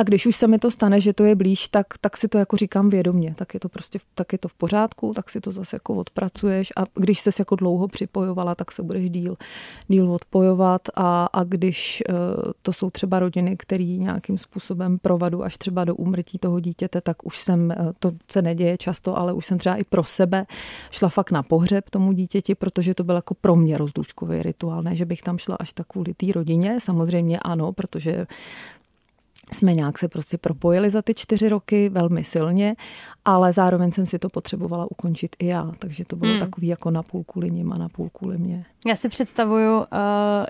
a 0.01 0.03
když 0.03 0.25
už 0.25 0.35
se 0.35 0.47
mi 0.47 0.59
to 0.59 0.71
stane, 0.71 1.01
že 1.01 1.13
to 1.13 1.23
je 1.23 1.35
blíž, 1.35 1.67
tak, 1.67 1.87
tak 2.01 2.17
si 2.17 2.27
to 2.27 2.37
jako 2.37 2.57
říkám 2.57 2.89
vědomě, 2.89 3.33
tak 3.37 3.53
je 3.53 3.59
to 3.59 3.69
prostě 3.69 3.99
tak 4.15 4.31
je 4.33 4.37
to 4.37 4.47
v 4.47 4.53
pořádku, 4.53 5.13
tak 5.13 5.29
si 5.29 5.41
to 5.41 5.51
zase 5.51 5.75
jako 5.75 5.95
odpracuješ. 5.95 6.73
A 6.77 6.83
když 6.95 7.19
ses 7.19 7.39
jako 7.39 7.55
dlouho 7.55 7.87
připojovala, 7.87 8.55
tak 8.55 8.71
se 8.71 8.83
budeš 8.83 9.09
díl, 9.09 9.37
díl 9.87 10.11
odpojovat. 10.11 10.81
A, 10.95 11.25
a 11.25 11.43
když 11.43 12.03
uh, 12.09 12.15
to 12.61 12.73
jsou 12.73 12.89
třeba 12.89 13.19
rodiny, 13.19 13.57
které 13.57 13.83
nějakým 13.83 14.37
způsobem 14.37 14.97
provadu 14.97 15.43
až 15.43 15.57
třeba 15.57 15.85
do 15.85 15.95
úmrtí 15.95 16.37
toho 16.37 16.59
dítěte, 16.59 17.01
tak 17.01 17.25
už 17.25 17.39
jsem, 17.39 17.73
uh, 17.79 17.91
to 17.99 18.11
se 18.31 18.41
neděje 18.41 18.77
často, 18.77 19.17
ale 19.17 19.33
už 19.33 19.45
jsem 19.45 19.57
třeba 19.57 19.75
i 19.75 19.83
pro 19.83 20.03
sebe 20.03 20.45
šla 20.91 21.09
fakt 21.09 21.31
na 21.31 21.43
pohřeb 21.43 21.89
tomu 21.89 22.11
dítěti, 22.11 22.55
protože 22.55 22.93
to 22.93 23.03
byl 23.03 23.15
jako 23.15 23.33
pro 23.33 23.55
mě 23.55 23.77
rozlučkový 23.77 24.43
rituál, 24.43 24.83
ne, 24.83 24.95
že 24.95 25.05
bych 25.05 25.21
tam 25.21 25.37
šla 25.37 25.55
až 25.59 25.73
tak 25.73 25.87
kvůli 25.87 26.13
té 26.13 26.25
rodině, 26.35 26.79
samozřejmě 26.79 27.39
ano, 27.39 27.71
protože 27.71 28.25
jsme 29.53 29.73
nějak 29.73 29.97
se 29.97 30.07
prostě 30.07 30.37
propojili 30.37 30.89
za 30.89 31.01
ty 31.01 31.13
čtyři 31.13 31.49
roky 31.49 31.89
velmi 31.89 32.23
silně, 32.23 32.75
ale 33.25 33.53
zároveň 33.53 33.91
jsem 33.91 34.05
si 34.05 34.19
to 34.19 34.29
potřebovala 34.29 34.87
ukončit 34.91 35.35
i 35.39 35.47
já, 35.47 35.71
takže 35.79 36.05
to 36.05 36.15
bylo 36.15 36.31
hmm. 36.31 36.39
takový 36.39 36.67
jako 36.67 36.91
na 36.91 37.03
půl 37.03 37.23
kvůli 37.23 37.51
ním 37.51 37.73
a 37.73 37.77
na 37.77 37.89
půl 37.89 38.09
kvůli 38.13 38.37
mě. 38.37 38.65
Já 38.87 38.95
si 38.95 39.09
představuju, 39.09 39.77
uh, 39.77 39.85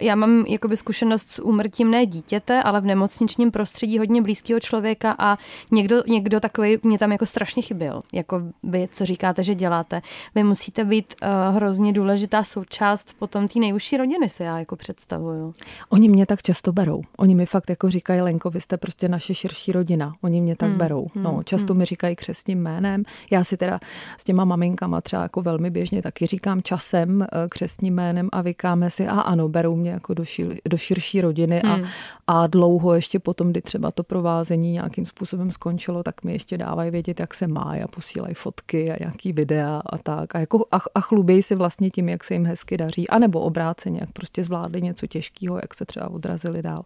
já 0.01 0.15
mám 0.15 0.45
jakoby 0.47 0.77
zkušenost 0.77 1.29
s 1.29 1.41
úmrtím 1.41 1.91
ne 1.91 2.05
dítěte, 2.05 2.63
ale 2.63 2.81
v 2.81 2.85
nemocničním 2.85 3.51
prostředí 3.51 3.99
hodně 3.99 4.21
blízkého 4.21 4.59
člověka 4.59 5.15
a 5.19 5.37
někdo, 5.71 6.03
někdo 6.07 6.39
takový 6.39 6.77
mě 6.83 6.99
tam 6.99 7.11
jako 7.11 7.25
strašně 7.25 7.61
chyběl, 7.61 8.01
jako 8.13 8.41
vy, 8.63 8.89
co 8.91 9.05
říkáte, 9.05 9.43
že 9.43 9.55
děláte. 9.55 10.01
Vy 10.35 10.43
musíte 10.43 10.85
být 10.85 11.15
uh, 11.21 11.55
hrozně 11.55 11.93
důležitá 11.93 12.43
součást 12.43 13.13
potom 13.19 13.47
té 13.47 13.59
nejužší 13.59 13.97
rodiny, 13.97 14.29
se 14.29 14.43
já 14.43 14.59
jako 14.59 14.75
představuju. 14.75 15.53
Oni 15.89 16.09
mě 16.09 16.25
tak 16.25 16.41
často 16.41 16.73
berou. 16.73 17.01
Oni 17.17 17.35
mi 17.35 17.45
fakt 17.45 17.69
jako 17.69 17.89
říkají, 17.89 18.21
Lenko, 18.21 18.49
vy 18.49 18.61
jste 18.61 18.77
prostě 18.81 19.09
naše 19.09 19.33
širší 19.33 19.71
rodina. 19.71 20.13
Oni 20.21 20.41
mě 20.41 20.55
tak 20.55 20.69
hmm. 20.69 20.77
berou. 20.77 21.07
No, 21.15 21.31
hmm, 21.31 21.43
často 21.43 21.73
hmm. 21.73 21.77
mi 21.77 21.85
říkají 21.85 22.15
křesním 22.15 22.61
jménem. 22.61 23.03
Já 23.31 23.43
si 23.43 23.57
teda 23.57 23.79
s 24.17 24.23
těma 24.23 24.45
maminkama 24.45 25.01
třeba 25.01 25.23
jako 25.23 25.41
velmi 25.41 25.69
běžně 25.69 26.01
taky 26.01 26.25
říkám 26.25 26.61
časem 26.61 27.21
eh, 27.21 27.27
křesním 27.49 27.93
jménem 27.93 28.29
a 28.31 28.41
vykáme 28.41 28.89
si, 28.89 29.07
a 29.07 29.21
ano, 29.21 29.49
berou 29.49 29.75
mě 29.75 29.91
jako 29.91 30.13
do, 30.13 30.25
šir, 30.25 30.55
do 30.69 30.77
širší 30.77 31.21
rodiny 31.21 31.61
a, 31.61 31.73
hmm. 31.73 31.85
a 32.27 32.47
dlouho 32.47 32.93
ještě 32.93 33.19
potom, 33.19 33.51
kdy 33.51 33.61
třeba 33.61 33.91
to 33.91 34.03
provázení 34.03 34.71
nějakým 34.71 35.05
způsobem 35.05 35.51
skončilo, 35.51 36.03
tak 36.03 36.23
mi 36.23 36.33
ještě 36.33 36.57
dávají 36.57 36.91
vědět, 36.91 37.19
jak 37.19 37.33
se 37.33 37.47
má 37.47 37.75
a 37.83 37.87
posílají 37.87 38.33
fotky 38.33 38.91
a 38.91 38.95
nějaký 38.99 39.33
videa 39.33 39.81
a 39.85 39.97
tak. 39.97 40.35
A, 40.35 40.39
jako, 40.39 40.65
a, 40.71 40.77
a 40.95 41.01
chlubějí 41.01 41.41
si 41.41 41.55
vlastně 41.55 41.89
tím, 41.89 42.09
jak 42.09 42.23
se 42.23 42.33
jim 42.33 42.45
hezky 42.45 42.77
daří, 42.77 43.09
anebo 43.09 43.39
obráceně, 43.39 43.99
jak 44.01 44.11
prostě 44.11 44.43
zvládli 44.43 44.81
něco 44.81 45.07
těžkého, 45.07 45.55
jak 45.55 45.73
se 45.73 45.85
třeba 45.85 46.09
odrazili 46.09 46.61
dál. 46.61 46.85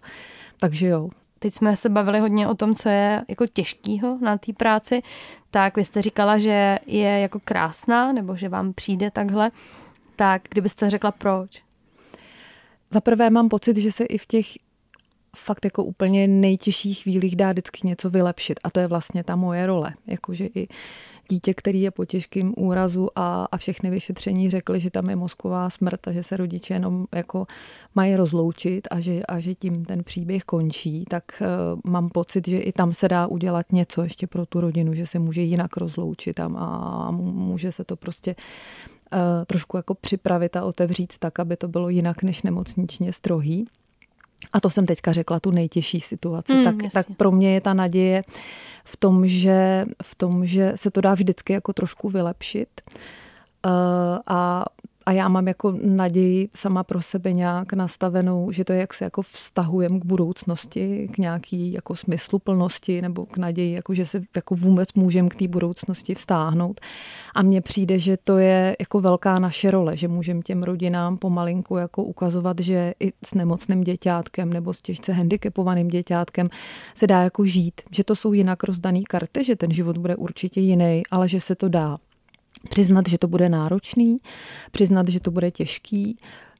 Takže 0.60 0.88
jo, 0.88 1.10
teď 1.46 1.54
jsme 1.54 1.76
se 1.76 1.90
bavili 1.90 2.20
hodně 2.20 2.48
o 2.48 2.56
tom, 2.56 2.76
co 2.76 2.90
je 2.90 3.26
jako 3.28 3.48
těžkýho 3.48 4.18
na 4.22 4.38
té 4.38 4.54
práci, 4.54 5.02
tak 5.52 5.78
vy 5.78 5.86
jste 5.86 6.02
říkala, 6.02 6.38
že 6.38 6.80
je 6.86 7.20
jako 7.20 7.40
krásná, 7.44 8.12
nebo 8.12 8.36
že 8.36 8.50
vám 8.50 8.74
přijde 8.74 9.12
takhle, 9.12 9.52
tak 10.16 10.42
kdybyste 10.50 10.90
řekla 10.90 11.12
proč? 11.12 11.64
Za 12.90 13.02
prvé 13.02 13.30
mám 13.30 13.50
pocit, 13.50 13.78
že 13.78 13.92
se 13.92 14.06
i 14.06 14.18
v 14.18 14.26
těch 14.26 14.46
fakt 15.36 15.66
jako 15.66 15.84
úplně 15.84 16.28
nejtěžších 16.28 17.04
chvílích 17.04 17.36
dá 17.36 17.52
vždycky 17.52 17.88
něco 17.88 18.10
vylepšit 18.10 18.60
a 18.64 18.72
to 18.72 18.80
je 18.80 18.88
vlastně 18.88 19.24
ta 19.24 19.36
moje 19.36 19.66
role, 19.66 19.94
jakože 20.08 20.46
i 20.56 20.68
dítě, 21.30 21.54
který 21.54 21.82
je 21.82 21.92
po 21.92 22.06
těžkém 22.06 22.54
úrazu 22.58 23.10
a, 23.16 23.46
a 23.52 23.58
všechny 23.58 23.90
vyšetření 23.90 24.50
řekly, 24.50 24.80
že 24.80 24.92
tam 24.92 25.10
je 25.10 25.16
mozková 25.16 25.70
smrt 25.70 26.08
a 26.08 26.12
že 26.12 26.24
se 26.24 26.38
rodiče 26.38 26.74
jenom 26.74 27.06
jako 27.16 27.48
mají 27.96 28.16
rozloučit 28.16 28.88
a 28.92 29.00
že, 29.00 29.24
a 29.24 29.40
že 29.40 29.56
tím 29.56 29.86
ten 29.86 30.04
příběh 30.04 30.44
končí, 30.44 31.06
tak 31.10 31.24
uh, 31.42 31.80
mám 31.92 32.10
pocit, 32.10 32.48
že 32.48 32.58
i 32.58 32.72
tam 32.72 32.94
se 32.94 33.08
dá 33.08 33.28
udělat 33.28 33.72
něco 33.72 34.04
ještě 34.04 34.28
pro 34.28 34.46
tu 34.46 34.62
rodinu, 34.62 34.94
že 34.94 35.08
se 35.08 35.20
může 35.20 35.42
jinak 35.42 35.78
rozloučit 35.78 36.40
a, 36.40 36.46
a 36.46 37.12
může 37.12 37.72
se 37.72 37.84
to 37.84 37.96
prostě 37.96 38.36
uh, 39.14 39.20
trošku 39.48 39.78
jako 39.78 39.94
připravit 39.96 40.56
a 40.56 40.64
otevřít 40.64 41.14
tak, 41.20 41.40
aby 41.40 41.58
to 41.58 41.68
bylo 41.68 41.90
jinak 41.90 42.24
než 42.24 42.44
nemocničně 42.44 43.14
strohý. 43.14 43.68
A 44.54 44.60
to 44.60 44.70
jsem 44.70 44.86
teďka 44.86 45.14
řekla, 45.14 45.40
tu 45.40 45.52
nejtěžší 45.52 46.00
situaci. 46.00 46.54
Mm, 46.54 46.64
tak, 46.64 46.76
tak 46.94 47.06
pro 47.18 47.32
mě 47.32 47.54
je 47.54 47.62
ta 47.62 47.74
naděje 47.74 48.24
v 48.84 48.98
tom, 48.98 49.28
že, 49.28 49.86
v 50.04 50.16
tom, 50.16 50.46
že 50.46 50.72
se 50.76 50.92
to 50.92 51.02
dá 51.02 51.14
vždycky 51.14 51.54
jako 51.54 51.74
trošku 51.74 52.10
vylepšit. 52.10 52.82
Uh, 53.66 53.72
a 54.28 54.66
a 55.06 55.12
já 55.12 55.28
mám 55.28 55.48
jako 55.48 55.78
naději 55.82 56.50
sama 56.54 56.84
pro 56.84 57.02
sebe 57.02 57.34
nějak 57.34 57.74
nastavenou, 57.74 58.52
že 58.52 58.64
to 58.66 58.74
je, 58.74 58.80
jak 58.80 58.94
se 58.94 59.04
jako 59.04 59.22
vztahujem 59.22 60.00
k 60.00 60.06
budoucnosti, 60.06 61.10
k 61.14 61.18
nějaký 61.18 61.74
jako 61.74 61.96
smysluplnosti 61.96 63.02
nebo 63.02 63.26
k 63.26 63.38
naději, 63.38 63.74
jako 63.74 63.94
že 63.94 64.06
se 64.06 64.22
jako 64.36 64.56
vůbec 64.56 64.94
můžeme 64.94 65.30
k 65.30 65.36
té 65.36 65.48
budoucnosti 65.48 66.16
vztáhnout. 66.16 66.82
A 67.36 67.42
mně 67.42 67.62
přijde, 67.62 68.00
že 68.00 68.18
to 68.24 68.38
je 68.38 68.76
jako 68.80 69.02
velká 69.02 69.40
naše 69.40 69.72
role, 69.72 69.98
že 69.98 70.08
můžeme 70.08 70.42
těm 70.42 70.64
rodinám 70.64 71.18
pomalinku 71.18 71.78
jako 71.78 72.04
ukazovat, 72.04 72.60
že 72.60 72.94
i 73.00 73.12
s 73.26 73.34
nemocným 73.34 73.82
děťátkem 73.82 74.54
nebo 74.54 74.74
s 74.74 74.82
těžce 74.82 75.14
handicapovaným 75.14 75.88
děťátkem 75.88 76.48
se 76.96 77.08
dá 77.08 77.22
jako 77.22 77.46
žít, 77.46 77.82
že 77.92 78.04
to 78.04 78.16
jsou 78.16 78.34
jinak 78.34 78.64
rozdaný 78.64 79.04
karty, 79.04 79.44
že 79.44 79.56
ten 79.56 79.72
život 79.72 79.98
bude 79.98 80.16
určitě 80.16 80.62
jiný, 80.62 81.04
ale 81.12 81.30
že 81.30 81.42
se 81.42 81.56
to 81.56 81.70
dá. 81.70 81.98
Přiznat, 82.70 83.10
že 83.10 83.18
to 83.18 83.28
bude 83.28 83.50
náročný, 83.50 84.18
přiznat, 84.72 85.08
že 85.08 85.20
to 85.20 85.32
bude 85.32 85.52
těžký, 85.52 86.18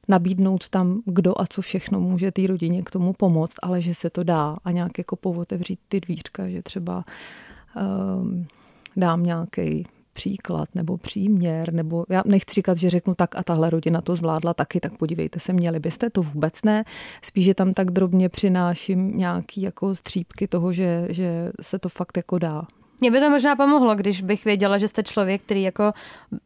nabídnout 0.08 0.68
tam, 0.68 1.02
kdo 1.04 1.40
a 1.40 1.46
co 1.46 1.62
všechno 1.62 2.00
může 2.00 2.32
té 2.32 2.46
rodině 2.46 2.82
k 2.82 2.90
tomu 2.90 3.12
pomoct, 3.12 3.54
ale 3.62 3.82
že 3.82 3.94
se 3.94 4.10
to 4.10 4.22
dá 4.22 4.56
a 4.64 4.70
nějak 4.70 4.98
jako 4.98 5.16
povotevřít 5.16 5.80
ty 5.88 6.00
dvířka, 6.00 6.48
že 6.48 6.62
třeba 6.62 7.04
um, 8.20 8.46
dám 8.96 9.22
nějaký 9.22 9.86
příklad 10.12 10.68
nebo 10.74 10.96
příměr, 10.96 11.72
nebo 11.72 12.04
já 12.08 12.22
nechci 12.26 12.54
říkat, 12.54 12.78
že 12.78 12.90
řeknu 12.90 13.14
tak 13.14 13.36
a 13.36 13.42
tahle 13.42 13.70
rodina 13.70 14.00
to 14.00 14.16
zvládla 14.16 14.54
taky, 14.54 14.80
tak 14.80 14.96
podívejte 14.98 15.40
se, 15.40 15.52
měli 15.52 15.80
byste, 15.80 16.10
to 16.10 16.22
vůbec 16.22 16.62
ne. 16.62 16.84
Spíš, 17.22 17.44
že 17.44 17.54
tam 17.54 17.72
tak 17.72 17.90
drobně 17.90 18.28
přináším 18.28 19.18
nějaký 19.18 19.62
jako 19.62 19.94
střípky 19.94 20.48
toho, 20.48 20.72
že, 20.72 21.08
že 21.10 21.52
se 21.60 21.78
to 21.78 21.88
fakt 21.88 22.16
jako 22.16 22.38
dá. 22.38 22.66
Mě 23.00 23.10
by 23.10 23.20
to 23.20 23.30
možná 23.30 23.56
pomohlo, 23.56 23.94
když 23.94 24.22
bych 24.22 24.44
věděla, 24.44 24.78
že 24.78 24.88
jste 24.88 25.02
člověk, 25.02 25.42
který 25.42 25.62
jako 25.62 25.92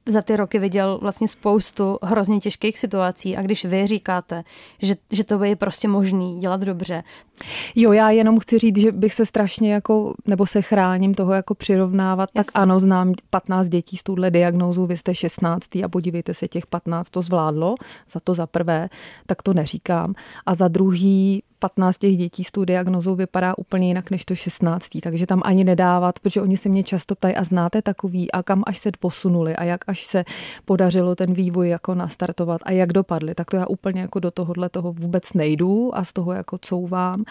za 0.07 0.23
ty 0.23 0.37
roky 0.37 0.59
viděl 0.59 0.99
vlastně 1.03 1.29
spoustu 1.29 1.99
hrozně 2.03 2.41
těžkých 2.41 2.79
situací 2.79 3.37
a 3.37 3.43
když 3.43 3.65
vy 3.65 3.87
říkáte, 3.87 4.45
že, 4.79 4.95
že 5.11 5.25
to 5.25 5.45
je 5.45 5.57
prostě 5.57 5.89
možný 5.89 6.41
dělat 6.41 6.61
dobře. 6.61 7.03
Jo, 7.75 7.93
já 7.93 8.11
jenom 8.11 8.39
chci 8.39 8.59
říct, 8.59 8.79
že 8.79 8.93
bych 8.93 9.15
se 9.15 9.27
strašně 9.27 9.75
jako, 9.75 10.15
nebo 10.27 10.47
se 10.47 10.63
chráním 10.63 11.15
toho 11.15 11.33
jako 11.33 11.55
přirovnávat, 11.55 12.31
Jasně. 12.35 12.53
tak 12.53 12.63
ano, 12.63 12.81
znám 12.81 13.13
15 13.31 13.69
dětí 13.69 13.97
s 13.97 14.03
touhle 14.03 14.31
diagnózou, 14.31 14.87
vy 14.87 14.97
jste 14.97 15.15
16 15.15 15.77
a 15.77 15.89
podívejte 15.89 16.35
se, 16.35 16.49
těch 16.49 16.67
15 16.67 17.11
to 17.11 17.23
zvládlo, 17.23 17.75
za 18.11 18.21
to 18.21 18.35
za 18.35 18.47
prvé, 18.47 18.89
tak 19.27 19.43
to 19.43 19.55
neříkám. 19.55 20.15
A 20.47 20.55
za 20.55 20.69
druhý, 20.69 21.43
15 21.61 21.99
těch 21.99 22.17
dětí 22.17 22.45
s 22.45 22.53
tou 22.53 22.65
diagnozou 22.65 23.15
vypadá 23.15 23.59
úplně 23.59 23.89
jinak 23.89 24.11
než 24.11 24.25
to 24.25 24.35
16. 24.35 24.89
Takže 25.03 25.27
tam 25.27 25.43
ani 25.45 25.65
nedávat, 25.65 26.19
protože 26.19 26.43
oni 26.43 26.57
se 26.57 26.69
mě 26.69 26.83
často 26.83 27.15
ptají, 27.15 27.35
a 27.35 27.45
znáte 27.45 27.83
takový, 27.83 28.33
a 28.33 28.43
kam 28.43 28.63
až 28.67 28.79
se 28.79 28.91
posunuli, 29.01 29.57
a 29.57 29.65
jak 29.65 29.81
až 29.87 30.05
se 30.05 30.25
podařilo 30.65 31.15
ten 31.15 31.35
vývoj 31.35 31.69
jako 31.69 31.95
nastartovat 31.95 32.61
a 32.65 32.73
jak 32.73 32.93
dopadly. 32.93 33.35
Tak 33.35 33.51
to 33.51 33.57
já 33.57 33.67
úplně 33.67 34.01
jako 34.01 34.21
do 34.21 34.31
tohohle 34.31 34.69
toho 34.69 34.93
vůbec 34.93 35.33
nejdu 35.33 35.91
a 35.95 36.05
z 36.05 36.13
toho 36.13 36.33
jako 36.33 36.59
couvám. 36.59 37.25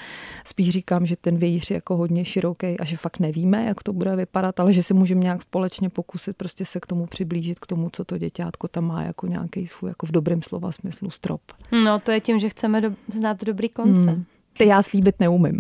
Spíš 0.46 0.70
říkám, 0.70 1.06
že 1.06 1.16
ten 1.16 1.38
vějíř 1.38 1.72
je 1.72 1.76
jako 1.76 1.98
hodně 1.98 2.26
široký 2.26 2.80
a 2.80 2.86
že 2.86 2.98
fakt 2.98 3.20
nevíme, 3.20 3.66
jak 3.66 3.84
to 3.84 3.94
bude 3.94 4.16
vypadat, 4.16 4.60
ale 4.60 4.74
že 4.74 4.84
se 4.84 4.94
můžeme 4.94 5.22
nějak 5.22 5.42
společně 5.42 5.90
pokusit 5.90 6.38
prostě 6.38 6.66
se 6.66 6.80
k 6.80 6.86
tomu 6.86 7.06
přiblížit, 7.06 7.60
k 7.60 7.68
tomu, 7.68 7.90
co 7.92 8.06
to 8.06 8.18
děťátko 8.18 8.68
tam 8.68 8.86
má 8.86 9.04
jako 9.04 9.28
nějaký 9.28 9.68
svůj, 9.68 9.90
jako 9.90 10.06
v 10.06 10.12
dobrém 10.12 10.42
slova 10.42 10.72
smyslu 10.72 11.10
strop. 11.10 11.42
No 11.84 12.00
to 12.00 12.12
je 12.12 12.22
tím, 12.22 12.40
že 12.40 12.50
chceme 12.50 12.82
do, 12.82 12.92
znát 13.08 13.44
dobrý 13.44 13.70
konce. 13.70 14.12
Hmm. 14.12 14.19
Ty 14.60 14.68
já 14.68 14.84
slíbit 14.84 15.16
neumím. 15.20 15.58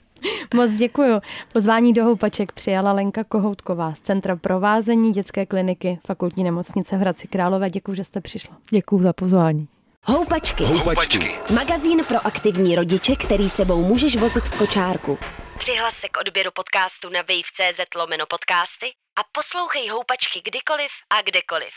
Moc 0.54 0.72
děkuju. 0.72 1.20
Pozvání 1.52 1.92
do 1.92 2.04
Houpaček 2.04 2.52
přijala 2.52 2.92
Lenka 2.92 3.24
Kohoutková 3.24 3.94
z 3.94 4.00
Centra 4.00 4.36
provázení 4.36 5.12
dětské 5.12 5.46
kliniky 5.46 5.98
Fakultní 6.06 6.44
nemocnice 6.44 6.96
v 6.96 7.00
Hradci 7.00 7.28
Králové. 7.28 7.70
Děkuji, 7.70 7.94
že 7.94 8.04
jste 8.04 8.20
přišla. 8.20 8.56
Děkuji 8.70 8.98
za 8.98 9.12
pozvání. 9.12 9.68
Houpačky. 10.04 10.64
Houpačky. 10.64 11.34
Magazín 11.54 12.04
pro 12.08 12.26
aktivní 12.26 12.76
rodiče, 12.76 13.16
který 13.16 13.48
sebou 13.48 13.84
můžeš 13.84 14.16
vozit 14.16 14.44
v 14.44 14.58
kočárku. 14.58 15.18
Přihlas 15.58 15.94
se 15.94 16.08
k 16.08 16.20
odběru 16.20 16.50
podcastu 16.54 17.10
na 17.10 17.20
wave.cz 17.20 17.94
lomeno 17.96 18.26
podcasty 18.26 18.86
a 19.18 19.22
poslouchej 19.32 19.88
Houpačky 19.88 20.40
kdykoliv 20.44 20.90
a 21.10 21.22
kdekoliv. 21.22 21.72